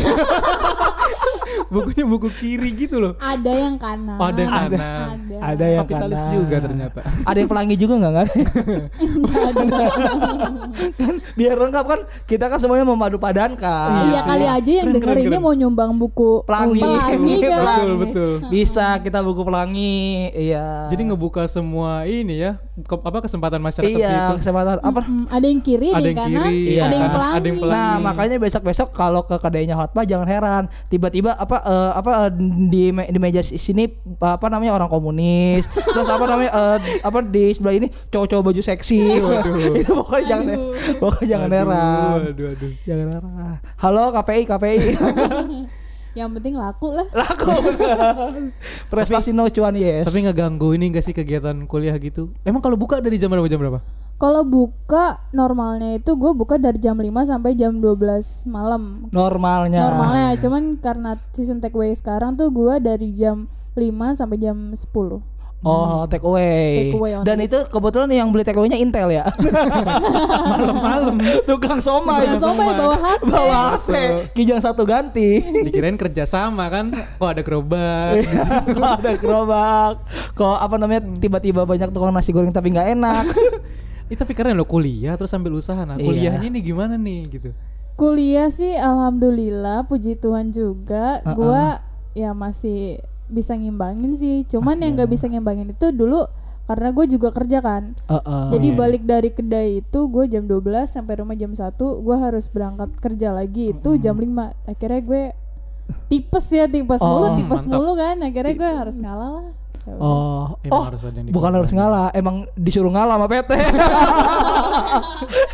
Bukunya 1.68 2.04
buku 2.04 2.28
kiri 2.30 2.70
gitu 2.74 2.98
loh. 2.98 3.14
Ada 3.18 3.52
yang 3.52 3.76
kanan. 3.76 4.16
Oh, 4.16 4.26
ada 4.26 4.40
yang 4.40 4.52
Ada. 4.52 4.64
kanan. 4.72 5.08
Ada. 5.10 5.36
Ada 5.44 5.66
yang 5.68 5.82
Kapitalis 5.84 6.20
kanan. 6.20 6.34
juga 6.34 6.56
ternyata. 6.60 7.00
Ada 7.24 7.38
yang 7.38 7.50
pelangi 7.50 7.76
juga 7.76 7.94
nggak 7.98 8.14
kan? 8.14 8.28
Ada. 9.28 9.64
Biar 11.34 11.56
lengkap 11.56 11.86
kan 11.86 12.00
kita 12.24 12.46
kan 12.48 12.58
semuanya 12.58 12.84
memadu 12.84 13.18
padankan. 13.18 14.08
Iya 14.08 14.22
kali 14.24 14.46
aja 14.46 14.72
yang 14.74 14.86
Keren, 14.88 14.96
denger 14.96 15.10
keren, 15.10 15.22
ini 15.22 15.30
keren. 15.30 15.42
mau 15.42 15.54
nyumbang 15.54 15.92
buku 15.94 16.32
Pelangi. 16.44 16.82
pelangi 16.82 17.36
kan. 17.42 17.58
Betul, 17.68 17.92
betul. 18.00 18.32
Bisa 18.48 18.86
kita 19.00 19.20
buku 19.22 19.42
pelangi. 19.44 19.98
Iya. 20.32 20.88
Jadi 20.88 21.02
ngebuka 21.06 21.44
semua 21.46 22.04
ini 22.04 22.40
ya, 22.40 22.56
ke- 22.80 23.02
apa 23.02 23.20
kesempatan 23.20 23.60
masyarakat 23.60 23.92
iya 23.94 24.10
situ. 24.10 24.34
kesempatan 24.40 24.80
apa? 24.80 25.02
Mm, 25.02 25.26
ada 25.28 25.46
yang 25.46 25.62
kiri, 25.62 25.90
Ada 25.90 25.98
ada 25.98 26.08
yang 26.08 26.18
kanan, 26.18 26.32
kiri, 26.48 26.58
iya. 26.70 26.82
ada 26.82 26.96
yang 26.96 27.04
Ada 27.04 27.14
pelangi. 27.14 27.48
yang 27.48 27.58
pelangi. 27.58 27.76
Nah 27.78 27.94
makanya 28.02 28.36
besok-besok 28.40 28.88
kalau 28.92 29.22
ke 29.24 29.36
kedainya 29.38 29.76
Hotma 29.76 30.02
jangan 30.04 30.28
heran 30.28 30.64
tiba-tiba 30.88 31.34
apa 31.34 31.57
apa 31.58 31.66
eh, 31.66 31.92
apa 31.94 32.10
eh, 32.20 32.32
di 32.68 32.84
me- 32.90 33.06
di 33.06 33.18
meja 33.18 33.42
sini 33.42 33.90
apa 34.18 34.46
namanya 34.48 34.74
orang 34.74 34.88
komunis 34.88 35.66
terus 35.94 36.06
apa 36.06 36.24
namanya 36.24 36.52
eh, 36.52 36.78
apa 37.02 37.20
di 37.22 37.52
sebelah 37.52 37.76
ini 37.76 37.88
cowok-cowok 38.08 38.44
baju 38.44 38.62
seksi 38.62 39.02
itu 39.80 39.92
pokoknya 39.92 40.24
jangan 40.28 40.48
Aduh. 40.50 40.72
pokoknya 40.98 41.28
jangan 41.28 41.50
heran 41.50 42.18
Aduh, 42.28 42.46
aduh. 42.50 42.72
jangan 42.84 43.08
heran 43.12 43.58
halo 43.76 44.04
KPI 44.12 44.42
KPI 44.46 44.78
Yang 46.18 46.34
penting 46.34 46.58
laku 46.58 46.98
lah. 46.98 47.06
laku 47.14 47.54
prestasi 48.90 49.30
no 49.30 49.46
cuan 49.48 49.78
yes 49.78 50.02
Tapi 50.02 50.26
ngeganggu 50.26 50.74
ini 50.74 50.90
gak 50.90 51.06
sih 51.06 51.14
kegiatan 51.14 51.54
kuliah 51.66 51.94
gitu? 51.96 52.34
Emang 52.42 52.58
kalau 52.58 52.74
buka 52.74 52.98
dari 52.98 53.22
jam 53.22 53.30
berapa 53.30 53.46
jam 53.46 53.62
berapa? 53.62 53.86
Kalau 54.18 54.42
buka 54.42 55.22
normalnya 55.30 56.02
itu 56.02 56.18
gue 56.18 56.34
buka 56.34 56.58
dari 56.58 56.82
jam 56.82 56.98
5 56.98 57.06
sampai 57.30 57.54
jam 57.54 57.78
12 57.78 58.50
malam. 58.50 59.14
normalnya 59.14 59.78
Normalnya 59.78 60.34
cuman 60.42 60.82
karena 60.82 61.22
season 61.38 61.62
take 61.62 61.78
away 61.78 61.94
sekarang 61.94 62.34
tuh 62.34 62.50
gue 62.50 62.82
dari 62.82 63.14
jam 63.14 63.46
5 63.78 64.18
sampai 64.18 64.38
jam 64.42 64.74
10. 64.74 64.82
Oh, 65.66 66.06
take 66.06 66.22
away. 66.22 66.94
Take 66.94 66.98
away. 66.98 67.14
Dan 67.26 67.42
itu 67.42 67.58
kebetulan 67.70 68.10
yang 68.14 68.30
beli 68.30 68.46
take 68.46 68.58
away-nya 68.58 68.78
Intel 68.78 69.10
ya. 69.10 69.26
Malam-malam 70.54 71.18
tukang 71.50 71.82
somai. 71.82 72.30
Jangan 72.30 72.42
somai 72.42 72.74
bawa 72.78 72.98
HP. 72.98 73.22
Bawa 73.26 73.58
HP. 73.74 73.94
Kijang 74.38 74.62
satu 74.62 74.86
ganti. 74.86 75.42
Dikirain 75.42 75.98
kerja 75.98 76.30
sama 76.30 76.70
kan? 76.70 76.94
Kok 76.94 77.30
ada 77.38 77.42
gerobak? 77.42 78.22
Kalau 78.78 78.90
ada 79.02 79.12
gerobak. 79.18 79.96
Kok 80.38 80.58
apa 80.62 80.76
namanya 80.78 81.02
tiba-tiba 81.18 81.66
banyak 81.66 81.90
tukang 81.90 82.14
nasi 82.14 82.30
goreng 82.30 82.54
tapi 82.54 82.74
nggak 82.74 82.94
enak. 82.94 83.26
Ih, 84.08 84.16
tapi 84.16 84.32
keren 84.32 84.56
lo 84.56 84.64
kuliah 84.64 85.14
terus 85.14 85.30
sambil 85.30 85.52
usaha. 85.52 85.84
Nah, 85.84 85.96
Iya. 85.96 86.06
kuliahnya 86.06 86.48
nih 86.50 86.64
gimana 86.64 86.96
nih 86.96 87.20
gitu? 87.30 87.50
Kuliah 87.94 88.48
sih 88.48 88.72
alhamdulillah 88.72 89.84
puji 89.84 90.16
Tuhan 90.16 90.50
juga 90.50 91.20
Uh-uh. 91.22 91.34
gua 91.34 91.66
ya 92.14 92.32
masih 92.32 93.02
bisa 93.28 93.52
ngimbangin 93.52 94.14
sih. 94.14 94.46
Cuman 94.46 94.78
yang 94.78 94.96
nggak 94.96 95.10
bisa 95.10 95.26
ngimbangin 95.26 95.70
itu 95.70 95.92
dulu 95.92 96.24
karena 96.64 96.92
gue 96.92 97.06
juga 97.10 97.32
kerja 97.32 97.60
kan. 97.60 97.96
Jadi 98.50 98.68
balik 98.72 99.04
dari 99.04 99.30
kedai 99.30 99.82
itu 99.82 100.00
gue 100.06 100.28
jam 100.28 100.44
12 100.44 100.62
sampai 100.86 101.14
rumah 101.18 101.34
jam 101.34 101.52
1 101.52 101.64
gue 101.76 102.16
harus 102.18 102.46
berangkat 102.46 102.92
kerja 102.98 103.32
lagi 103.32 103.72
itu 103.72 103.90
jam 103.98 104.14
5 104.14 104.28
akhirnya 104.66 105.02
gue 105.02 105.24
tipes 106.08 106.46
ya 106.50 106.68
tipes 106.68 107.00
Oh, 107.00 107.08
mulu 107.10 107.28
tipes 107.36 107.64
mantap. 107.64 107.72
mulu 107.74 107.92
kan 107.96 108.16
akhirnya 108.22 108.54
gue 108.54 108.72
harus 108.74 108.96
ngalah 108.98 109.32
lah. 109.34 109.48
Oh, 109.88 110.60
Emang 110.62 110.76
oh, 110.76 110.84
harus 110.92 111.00
ada 111.00 111.16
yang 111.16 111.32
bukan 111.32 111.52
harus 111.56 111.72
ngalah, 111.72 112.12
emang 112.12 112.44
disuruh 112.54 112.92
ngalah 112.92 113.16
sama 113.16 113.28
PT. 113.32 113.52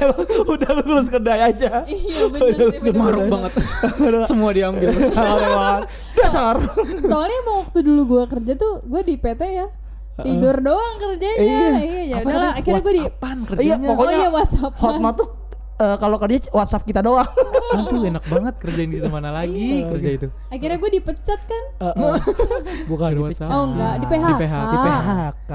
Emang 0.01 0.25
udah 0.57 0.71
lulus 0.81 1.07
kedai 1.07 1.53
aja. 1.53 1.85
iya 1.85 2.25
sih 2.33 2.79
bener. 2.81 2.97
Maruk 2.97 3.29
banget. 3.29 3.51
Semua 4.25 4.49
diambil. 4.49 4.89
Dasar. 6.17 6.57
soalnya 7.03 7.37
emang 7.39 7.57
waktu 7.63 7.79
dulu 7.81 8.01
gue 8.09 8.23
kerja 8.25 8.53
tuh 8.55 8.81
gue 8.81 9.01
di 9.03 9.15
PT 9.15 9.41
ya 9.45 9.67
tidur 10.15 10.61
doang 10.61 10.95
kerjanya 10.97 11.41
Iya. 11.41 11.69
iya 11.81 12.01
ya 12.05 12.15
udahlah 12.21 12.51
akhirnya 12.53 12.81
gue 12.81 12.93
di 12.93 13.01
WhatsAppan 13.01 13.37
Iya, 13.37 13.47
kerjanya. 13.49 13.87
pokoknya 13.89 14.13
oh 14.13 14.19
iya 14.19 14.29
WhatsApp 14.29 14.73
Hotma 14.77 15.09
tuh 15.11 15.27
eh, 15.79 15.97
kalau 15.97 16.17
kerja 16.17 16.37
WhatsApp 16.51 16.83
kita 16.83 17.01
doang. 17.01 17.25
Aduh 17.77 18.05
enak 18.05 18.21
banget 18.29 18.53
kerjain 18.61 18.89
di 18.91 19.01
situ 19.01 19.09
mana 19.09 19.33
lagi 19.33 19.81
kerja 19.81 20.09
itu. 20.13 20.27
akhirnya 20.53 20.77
gue 20.77 20.91
dipecat 20.93 21.39
kan 21.41 21.63
Bukan 22.91 23.07
Di 23.09 23.15
di 23.17 23.21
WhatsApp. 23.23 23.49
oh 23.49 23.63
enggak 23.73 23.93
di 23.97 24.05
PHK 24.05 24.27
Di 24.29 24.35
PHK. 24.37 24.69
Di 24.69 24.77
PHK. 24.77 25.53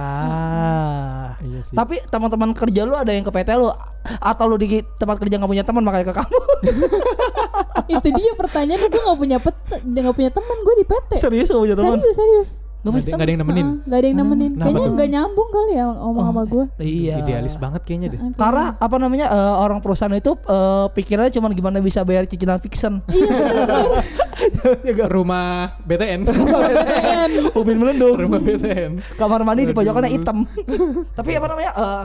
Iya 1.38 1.60
sih. 1.62 1.74
Tapi 1.78 1.94
teman-teman 2.10 2.50
kerja 2.56 2.80
lu 2.82 2.94
ada 2.98 3.12
yang 3.14 3.22
ke 3.22 3.30
PT 3.30 3.48
lu 3.54 3.70
atau 4.18 4.44
lu 4.48 4.56
di 4.58 4.82
tempat 4.98 5.16
kerja 5.22 5.38
nggak 5.38 5.50
punya 5.50 5.62
teman 5.62 5.82
makanya 5.86 6.06
ke 6.10 6.14
kamu? 6.18 6.38
itu 7.94 8.08
dia 8.12 8.32
pertanyaan 8.36 8.88
gue 8.90 9.00
nggak 9.00 9.18
punya 9.18 9.38
pet 9.40 9.56
nggak 9.80 10.14
punya 10.16 10.30
teman 10.34 10.56
gue 10.60 10.74
di 10.76 10.84
PT 10.84 11.10
serius 11.16 11.48
gak 11.48 11.62
punya 11.62 11.76
teman? 11.76 11.96
serius 11.96 12.16
serius 12.16 12.48
Gak 12.90 13.02
ada, 13.02 13.10
nggak 13.10 13.26
ada 13.26 13.32
yang 13.32 13.42
nemenin. 13.42 13.66
Heeh, 13.66 13.84
nggak 13.84 13.98
ada 13.98 14.06
yang 14.06 14.18
nemenin 14.18 14.50
Kenapa 14.52 14.68
kayaknya 14.68 14.90
nggak 14.94 15.10
nyambung 15.12 15.48
kali 15.48 15.72
ya 15.72 15.84
ngomong 15.88 16.24
sama 16.24 16.42
gue 16.44 16.64
Iya. 16.78 17.14
Idealis 17.20 17.54
banget 17.56 17.80
kayaknya 17.84 18.08
deh. 18.14 18.20
Karena 18.34 18.64
apa 18.74 18.96
namanya 18.96 19.26
eh, 19.28 19.54
orang 19.58 19.78
perusahaan 19.78 20.12
itu 20.12 20.32
eh, 20.34 20.86
pikirannya 20.92 21.32
cuma 21.32 21.48
gimana 21.50 21.78
bisa 21.78 22.00
bayar 22.02 22.24
cicilan 22.24 22.58
fiction. 22.58 23.00
iya 24.86 25.06
Rumah 25.06 25.80
BTN. 25.82 26.20
BTN 26.28 27.30
Ubin 27.58 27.76
melendung. 27.78 28.16
Rumah 28.16 28.40
BTN. 28.40 28.92
Kamar 29.16 29.42
mandi 29.42 29.66
di 29.66 29.74
pojokannya 29.74 30.10
hitam. 30.10 30.46
Tapi 31.12 31.30
apa 31.34 31.46
namanya? 31.46 31.72
eh 31.74 32.04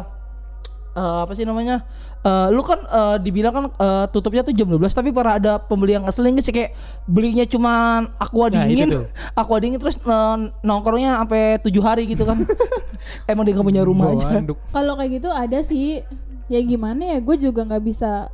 eh, 0.94 1.18
apa 1.20 1.32
sih 1.32 1.44
namanya? 1.44 1.84
Eh, 2.20 2.48
lu 2.50 2.62
kan 2.62 2.80
eh, 2.80 3.18
dibilang 3.20 3.52
kan 3.52 3.66
eh, 3.70 4.06
tutupnya 4.08 4.42
tuh 4.42 4.52
jam 4.52 4.66
12 4.66 4.80
tapi 4.90 5.10
para 5.10 5.36
ada 5.36 5.58
pembeli 5.58 5.94
yang 5.94 6.04
asli 6.04 6.24
nggak 6.26 6.42
sih 6.42 6.52
kayak 6.52 6.72
belinya 7.04 7.44
cuman 7.44 8.14
aqua 8.16 8.48
Nah, 8.48 8.64
dingin, 8.64 8.90
tuh. 8.90 9.06
aqua 9.36 9.58
dingin 9.58 9.78
terus 9.78 9.98
eh, 9.98 10.36
nongkrongnya 10.60 11.20
sampai 11.20 11.42
tujuh 11.60 11.82
hari 11.82 12.06
gitu 12.06 12.24
kan. 12.24 12.40
Emang 13.28 13.44
dia 13.44 13.54
gak 13.54 13.64
punya 13.64 13.82
rumah 13.82 14.10
Bawa 14.10 14.16
aja. 14.18 14.40
kalau 14.70 14.94
kayak 14.96 15.12
gitu 15.14 15.30
ada 15.30 15.60
sih 15.60 16.00
ya 16.46 16.60
gimana 16.62 17.04
ya 17.06 17.20
gue 17.20 17.36
juga 17.38 17.64
nggak 17.64 17.84
bisa 17.84 18.32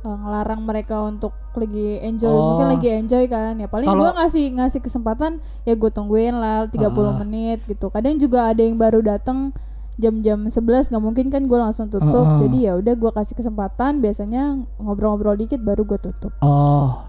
uh, 0.00 0.16
ngelarang 0.16 0.62
mereka 0.62 0.98
untuk 1.00 1.30
lagi 1.52 1.98
enjoy 2.00 2.26
Oh. 2.28 2.54
mungkin 2.54 2.66
lagi 2.70 2.88
enjoy 2.92 3.24
kan 3.26 3.54
ya 3.54 3.66
paling 3.66 3.86
gue 3.86 4.10
ngasih 4.12 4.44
ngasih 4.52 4.80
kesempatan 4.80 5.38
ya 5.62 5.74
gue 5.74 5.90
tungguin 5.90 6.32
lah 6.32 6.66
30 6.66 6.86
Ah. 6.86 7.18
menit 7.18 7.66
gitu 7.66 7.86
kadang 7.88 8.14
juga 8.14 8.46
ada 8.46 8.60
yang 8.60 8.74
baru 8.74 8.98
datang 9.00 9.50
jam-jam 10.00 10.38
11 10.42 10.56
nggak 10.88 10.98
mungkin 10.98 11.26
kan 11.28 11.42
gue 11.42 11.58
langsung 11.58 11.86
tutup 11.86 12.08
Ah, 12.18 12.34
ah. 12.34 12.40
jadi 12.40 12.58
ya 12.58 12.72
udah 12.74 12.94
gue 12.94 13.10
kasih 13.12 13.34
kesempatan 13.34 13.92
biasanya 13.98 14.42
ngobrol-ngobrol 14.76 15.36
dikit 15.36 15.60
baru 15.60 15.84
gue 15.84 16.00
tutup 16.00 16.32
Oh. 16.40 17.06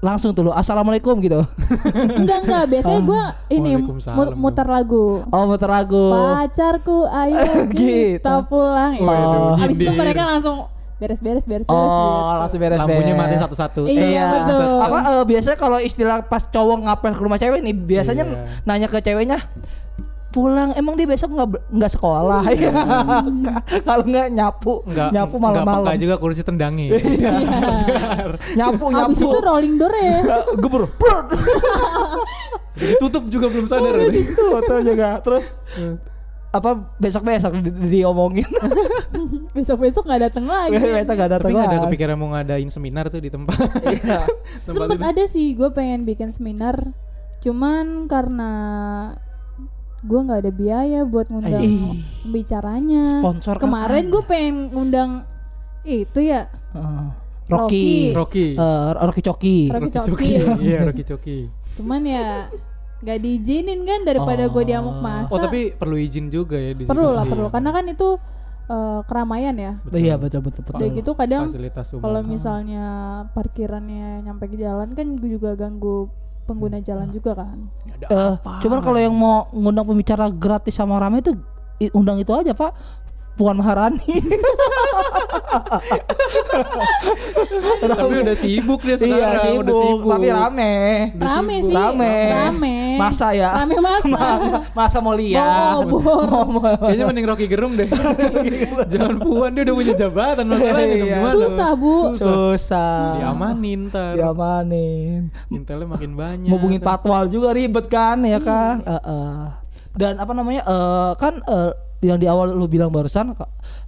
Langsung 0.00 0.30
tuh 0.32 0.42
lu 0.42 0.52
assalamualaikum 0.52 1.14
gitu. 1.20 1.38
enggak 2.20 2.38
enggak 2.42 2.64
biasanya 2.68 3.00
gue 3.00 3.22
ini 3.52 3.70
mu- 3.76 4.02
dong. 4.02 4.34
muter 4.34 4.66
lagu 4.66 5.22
Oh, 5.24 5.46
muter 5.46 5.66
lagu. 5.68 6.10
pacarku 6.10 7.06
ayo 7.06 7.38
Gitu. 7.70 8.18
kita 8.18 8.42
pulang 8.44 8.98
Oh. 8.98 9.54
ya. 9.54 9.62
abis 9.62 9.76
itu 9.76 9.86
Nyindir. 9.86 9.98
mereka 10.00 10.22
langsung 10.24 10.66
beres-beres 10.98 11.42
beres-beres 11.44 11.66
Oh, 11.68 11.78
gitu. 11.78 12.34
langsung 12.36 12.58
beres-beres. 12.58 12.82
Lampunya 12.84 13.14
matiin 13.16 13.40
satu-satu. 13.40 13.80
Iya, 13.84 14.22
betul. 14.32 14.66
Apa 14.80 14.98
eh, 15.04 15.24
biasanya 15.24 15.56
kalau 15.56 15.78
istilah 15.78 16.18
pas 16.24 16.42
cowok 16.44 16.78
ngapel 16.80 17.10
ke 17.10 17.20
rumah 17.20 17.38
cewek 17.38 17.58
nih, 17.60 17.74
biasanya 17.76 18.24
Iya. 18.24 18.38
nanya 18.64 18.86
ke 18.86 18.98
ceweknya 18.98 19.38
pulang. 20.32 20.72
Emang 20.72 20.96
dia 20.96 21.04
besok 21.04 21.30
nggak 21.30 21.48
nggak 21.70 21.92
sekolah? 21.92 22.42
Ya 22.50 22.72
kalau 23.86 24.02
nggak 24.02 24.28
nyapu 24.28 24.80
Enggak, 24.82 25.08
nyapu 25.12 25.36
malam-malam. 25.36 25.94
juga 25.94 26.16
kursi 26.16 26.40
tendangi. 26.40 26.88
nyapu 28.58 28.84
nyapu 28.88 29.06
abis 29.06 29.18
itu 29.20 29.38
rolling 29.38 29.76
door 29.76 29.92
ya 29.92 30.18
gebur. 30.62 30.88
Brut. 30.90 31.26
Ditutup 32.72 33.28
juga 33.28 33.46
belum 33.46 33.66
sadar. 33.66 33.94
itu 34.08 34.32
tuh 34.58 34.80
juga. 34.82 35.20
Terus 35.20 35.52
apa 36.52 36.70
besok 36.96 37.24
besok 37.24 37.52
di, 37.54 37.70
di- 37.70 37.90
diomongin. 37.90 38.48
Besok-besok 39.52 40.04
nggak 40.04 40.22
datang 40.26 40.44
lagi. 40.44 40.76
Besok 40.76 41.14
nggak 41.14 41.30
datang 41.30 41.48
Tapi 41.48 41.52
nggak 41.54 41.66
ada 41.66 41.76
lagi. 41.76 41.84
kepikiran 41.86 42.16
mau 42.16 42.28
ngadain 42.30 42.68
seminar 42.68 43.08
tuh 43.08 43.20
di 43.20 43.28
tempat. 43.28 43.56
Iya. 43.82 44.20
tempat 44.64 44.88
sempet 44.88 45.00
ada 45.02 45.22
sih 45.24 45.52
gue 45.52 45.68
pengen 45.70 46.04
bikin 46.04 46.28
seminar. 46.28 46.92
Cuman 47.40 48.04
karena 48.06 48.50
gue 50.02 50.18
nggak 50.18 50.40
ada 50.42 50.50
biaya 50.50 51.00
buat 51.06 51.30
ngundang 51.30 51.62
bicaranya 52.26 53.22
Sponsor 53.22 53.54
kan 53.54 53.62
kemarin 53.62 54.04
gue 54.10 54.22
pengen 54.22 54.56
ngundang 54.70 55.10
itu 55.82 56.20
ya. 56.22 56.46
Heeh. 56.74 57.06
Rocky. 57.46 58.14
Rocky. 58.14 58.46
Eh, 58.54 58.88
Rocky 58.96 59.20
Coki. 59.20 59.56
Rocky 59.68 59.90
Rocky 59.90 60.10
Coki. 60.10 60.30
Iya, 60.66 60.78
Rocky 60.86 61.04
Coki. 61.04 61.38
cuman 61.72 62.04
ya 62.04 62.52
nggak 63.00 63.18
diizinin 63.18 63.80
kan 63.82 64.00
daripada 64.04 64.46
gue 64.46 64.62
diamuk 64.62 64.98
masa. 64.98 65.30
Oh, 65.30 65.38
tapi 65.38 65.72
perlu 65.72 65.96
izin 65.96 66.28
juga 66.28 66.54
ya 66.54 66.70
di 66.70 66.86
perlu 66.86 67.10
lah 67.10 67.24
Iya. 67.24 67.32
perlu 67.32 67.46
karena 67.50 67.70
kan 67.70 67.84
itu 67.86 68.08
eh, 68.64 69.00
keramaian 69.04 69.54
ya. 69.54 69.72
Iya 69.90 70.14
betul 70.16 70.40
betul 70.42 70.62
betul. 70.62 70.78
Udah 70.78 70.88
gitu 70.92 71.10
kadang 71.12 71.42
Fasilitas 71.46 71.86
umum. 71.90 72.02
kalau 72.02 72.20
misalnya 72.22 72.84
parkirannya 73.32 74.22
nyampe 74.22 74.46
ke 74.46 74.56
jalan 74.56 74.94
kan 74.94 75.06
gue 75.18 75.30
juga 75.30 75.54
ganggu 75.54 76.10
pengguna 76.46 76.82
jalan 76.82 77.08
juga 77.10 77.38
kan? 77.38 77.58
Eh, 78.10 78.34
cuman 78.62 78.78
kalau 78.82 78.98
yang 78.98 79.14
mau 79.14 79.46
ngundang 79.54 79.86
pembicara 79.86 80.26
gratis 80.28 80.74
sama 80.74 80.98
rame 80.98 81.22
itu 81.22 81.32
undang 81.94 82.18
itu 82.22 82.30
aja 82.30 82.54
pak 82.54 82.70
Puan 83.32 83.56
Maharani 83.56 84.02
Tapi 87.82 88.14
udah 88.20 88.36
sibuk 88.36 88.80
dia 88.82 88.94
iya 88.94 88.98
sekarang, 88.98 89.42
sibuk, 89.42 89.62
udah 89.62 89.74
sibuk. 89.74 90.10
tapi 90.12 90.26
rame 90.30 90.72
rame 91.14 91.54
sih 91.60 91.74
rame 91.74 92.12
rame 92.30 92.74
masa 92.96 93.26
ya 93.32 93.50
rame 93.56 93.76
masa 93.78 94.22
masa 94.78 94.96
mau 94.98 95.14
lihat 95.14 95.82
Bobor. 95.82 96.28
Kayaknya 96.78 97.04
mending 97.04 97.26
Rocky 97.26 97.46
Gerung 97.46 97.74
deh. 97.74 97.88
Jangan 98.92 99.16
puan 99.18 99.50
dia 99.52 99.62
udah 99.64 99.74
punya 99.74 99.94
jabatan 99.94 100.44
masalahnya 100.46 100.86
Iya. 100.92 101.04
gimana? 101.08 101.32
susah 101.34 101.70
bu 101.74 101.94
susah 102.14 103.00
Diamanin 103.18 103.80
ntar. 103.88 104.12
diamanin 104.14 105.22
Intelnya 105.48 105.86
makin 105.88 106.12
banyak. 106.12 106.48
ngubungin 106.48 106.80
patwal 106.80 107.26
juga 107.26 107.50
ribet 107.50 107.86
kan 107.88 108.20
ya 108.22 108.38
kan 108.38 108.82
Heeh. 108.82 109.36
dan 109.94 110.14
apa 110.16 110.32
namanya 110.32 110.62
eh, 110.62 111.12
kan 111.16 111.40
eh, 111.40 111.72
yang 112.02 112.18
di 112.18 112.26
awal 112.26 112.50
lu 112.50 112.66
bilang 112.66 112.90
barusan 112.90 113.30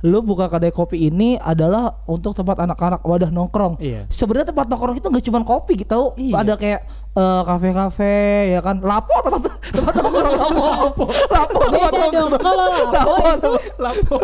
lu 0.00 0.22
buka 0.22 0.46
kedai 0.46 0.70
kopi 0.70 1.10
ini 1.10 1.34
adalah 1.34 2.06
untuk 2.06 2.30
tempat 2.32 2.62
anak-anak 2.62 3.02
wadah 3.02 3.26
nongkrong. 3.28 3.74
Iya. 3.76 4.06
Sebenarnya 4.06 4.54
tempat 4.54 4.70
nongkrong 4.70 4.96
itu 4.96 5.06
nggak 5.10 5.24
cuma 5.24 5.42
kopi 5.42 5.74
gitu, 5.76 6.14
Iya. 6.14 6.34
ada 6.38 6.54
kayak 6.54 6.80
eh, 7.12 7.42
kafe-kafe 7.42 8.14
ya 8.50 8.60
kan, 8.60 8.78
lapo 8.80 9.10
tempat 9.20 9.42
tempat 9.66 9.94
nongkrong 9.98 10.34
lapo, 10.38 11.04
lapo 11.34 11.58
tempat 11.60 11.90
Beda 11.90 11.90
dong. 11.90 12.30
nongkrong. 12.30 12.38
Kalau 12.38 12.66
lapo 12.70 13.12
itu 13.34 13.52
Lapo. 13.84 14.16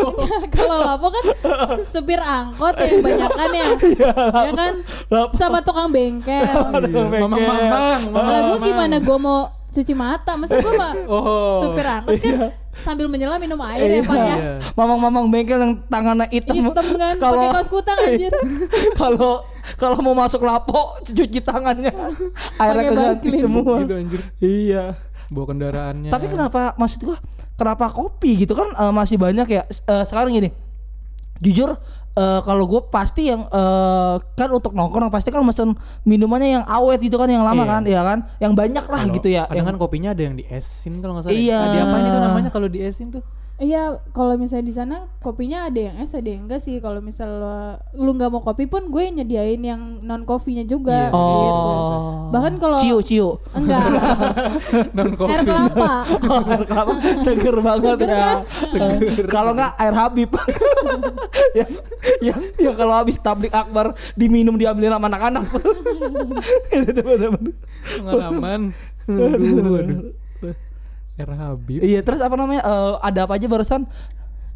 kalau 0.48 0.76
lapo 0.80 1.06
kan 1.10 1.24
supir 1.84 2.20
angkot 2.20 2.74
ya 2.76 2.90
banyakan 2.96 3.50
ya. 3.50 3.68
ya 4.22 4.50
kan? 4.54 4.74
Lapo. 5.08 5.34
Sama 5.34 5.58
tukang 5.60 5.90
bengkel. 5.90 6.46
Mamang 6.46 7.42
mamang. 7.42 8.00
Lah 8.14 8.40
gue 8.46 8.58
gimana 8.62 8.96
gue 8.96 9.18
mau 9.18 9.50
cuci 9.70 9.94
mata? 9.94 10.38
Masa 10.38 10.54
gue 10.56 10.74
mah 10.74 10.94
Oh. 11.10 11.58
supir 11.60 11.82
angkot 11.82 12.14
kan 12.16 12.54
sambil 12.80 13.10
menyelam 13.10 13.36
minum 13.36 13.58
air 13.66 14.00
ya 14.00 14.02
Pak 14.06 14.16
ya. 14.16 14.36
Iya. 14.36 14.52
Mamang-mamang 14.78 15.26
bengkel 15.28 15.58
yang 15.58 15.72
tangannya 15.90 16.26
hitam. 16.30 16.54
Hitam 16.70 16.86
kan 16.96 17.14
Kalau 17.18 17.36
pakai 17.36 17.48
kaos 17.52 17.68
kutang 17.68 17.98
anjir. 18.06 18.32
kalau 18.94 19.32
kalau 19.76 19.98
mau 20.00 20.14
masuk 20.14 20.46
lapo 20.46 20.96
cuci 21.04 21.40
tangannya 21.42 21.92
airnya 22.56 22.82
keganti 22.88 23.28
semua. 23.36 23.82
Gitu 23.84 23.94
anjir. 23.94 24.20
Iya. 24.40 24.84
Bawa 25.30 25.46
kendaraannya. 25.54 26.10
Tapi 26.10 26.26
kenapa 26.26 26.74
maksud 26.74 27.00
gua 27.06 27.18
kenapa 27.54 27.92
kopi 27.92 28.46
gitu 28.46 28.56
kan 28.56 28.72
eh, 28.72 28.92
masih 28.94 29.20
banyak 29.20 29.46
ya 29.50 29.62
eh, 29.66 30.04
sekarang 30.06 30.32
gini. 30.32 30.50
Jujur 31.40 31.76
eh, 32.12 32.40
kalau 32.40 32.64
gue 32.64 32.80
pasti 32.86 33.26
yang 33.26 33.46
eh, 33.46 34.14
kan 34.34 34.48
untuk 34.48 34.72
nongkrong 34.72 35.08
pasti 35.08 35.28
kan 35.28 35.40
mesen 35.40 35.74
minumannya 36.02 36.60
yang 36.60 36.64
awet 36.66 37.00
gitu 37.00 37.14
kan 37.14 37.26
yang 37.26 37.42
lama 37.42 37.62
Iya. 37.62 37.70
kan 37.70 37.82
ya 37.84 38.00
kan 38.02 38.18
yang 38.38 38.52
banyak 38.52 38.84
lah 38.84 39.00
Kalau 39.02 39.14
gitu 39.14 39.28
ya 39.28 39.44
Kadang 39.44 39.56
yang- 39.56 39.68
kan 39.68 39.76
kopinya 39.76 40.10
ada 40.10 40.22
yang 40.22 40.34
di 40.34 40.44
esin 40.44 40.98
kalau 40.98 41.14
nggak 41.14 41.24
salah. 41.26 41.36
Iya. 41.36 41.58
Nah, 41.58 41.68
diapain 41.72 42.04
itu 42.04 42.18
namanya 42.20 42.50
kalau 42.50 42.66
di 42.66 42.80
esin 42.80 43.08
tuh? 43.10 43.22
Iya, 43.60 44.00
kalau 44.16 44.40
misalnya 44.40 44.64
di 44.64 44.72
sana 44.72 44.96
kopinya 45.20 45.68
ada 45.68 45.76
yang 45.76 46.00
es, 46.00 46.16
ada 46.16 46.24
yang 46.24 46.48
enggak 46.48 46.64
sih. 46.64 46.80
Kalau 46.80 47.04
misalnya 47.04 47.76
lu 47.92 48.16
nggak 48.16 48.32
mau 48.32 48.40
kopi 48.40 48.64
pun 48.64 48.88
gue 48.88 49.04
nyediain 49.12 49.60
yang 49.60 50.00
non 50.00 50.24
kopinya 50.24 50.64
juga. 50.64 51.12
Iya. 51.12 51.20
gitu. 51.44 51.68
oh 51.76 52.32
Bahkan 52.32 52.54
kalau 52.56 52.80
ciu 52.80 52.98
ciu 53.04 53.28
enggak 53.52 53.84
Non 54.96 55.12
kopi. 55.12 55.28
air 55.28 55.42
kelapa. 55.44 55.92
air 56.48 56.64
kelapa 56.64 56.92
seger 57.28 57.56
banget 57.60 57.96
Seger 58.00 58.08
ya. 58.08 58.16
kan? 58.16 58.38
Kalau 59.28 59.52
nggak 59.52 59.72
air 59.76 59.94
Habib. 59.94 60.30
yang 61.52 61.70
yang 62.32 62.40
yang 62.56 62.74
kalau 62.80 62.96
habis 62.96 63.20
tablik 63.20 63.52
akbar 63.52 63.92
diminum 64.16 64.56
diambilin 64.56 64.96
sama 64.96 65.12
anak-anak. 65.12 65.44
Itu 66.72 67.00
bener-bener. 67.04 67.52
Pengalaman. 68.00 68.60
Aduh, 69.04 69.76
aduh. 69.76 70.19
Era 71.20 71.36
Habib. 71.36 71.80
Iya, 71.80 72.00
terus 72.00 72.20
apa 72.20 72.34
namanya? 72.34 72.62
eh, 72.64 72.92
ada 73.04 73.20
apa 73.28 73.36
aja 73.36 73.46
barusan? 73.46 73.84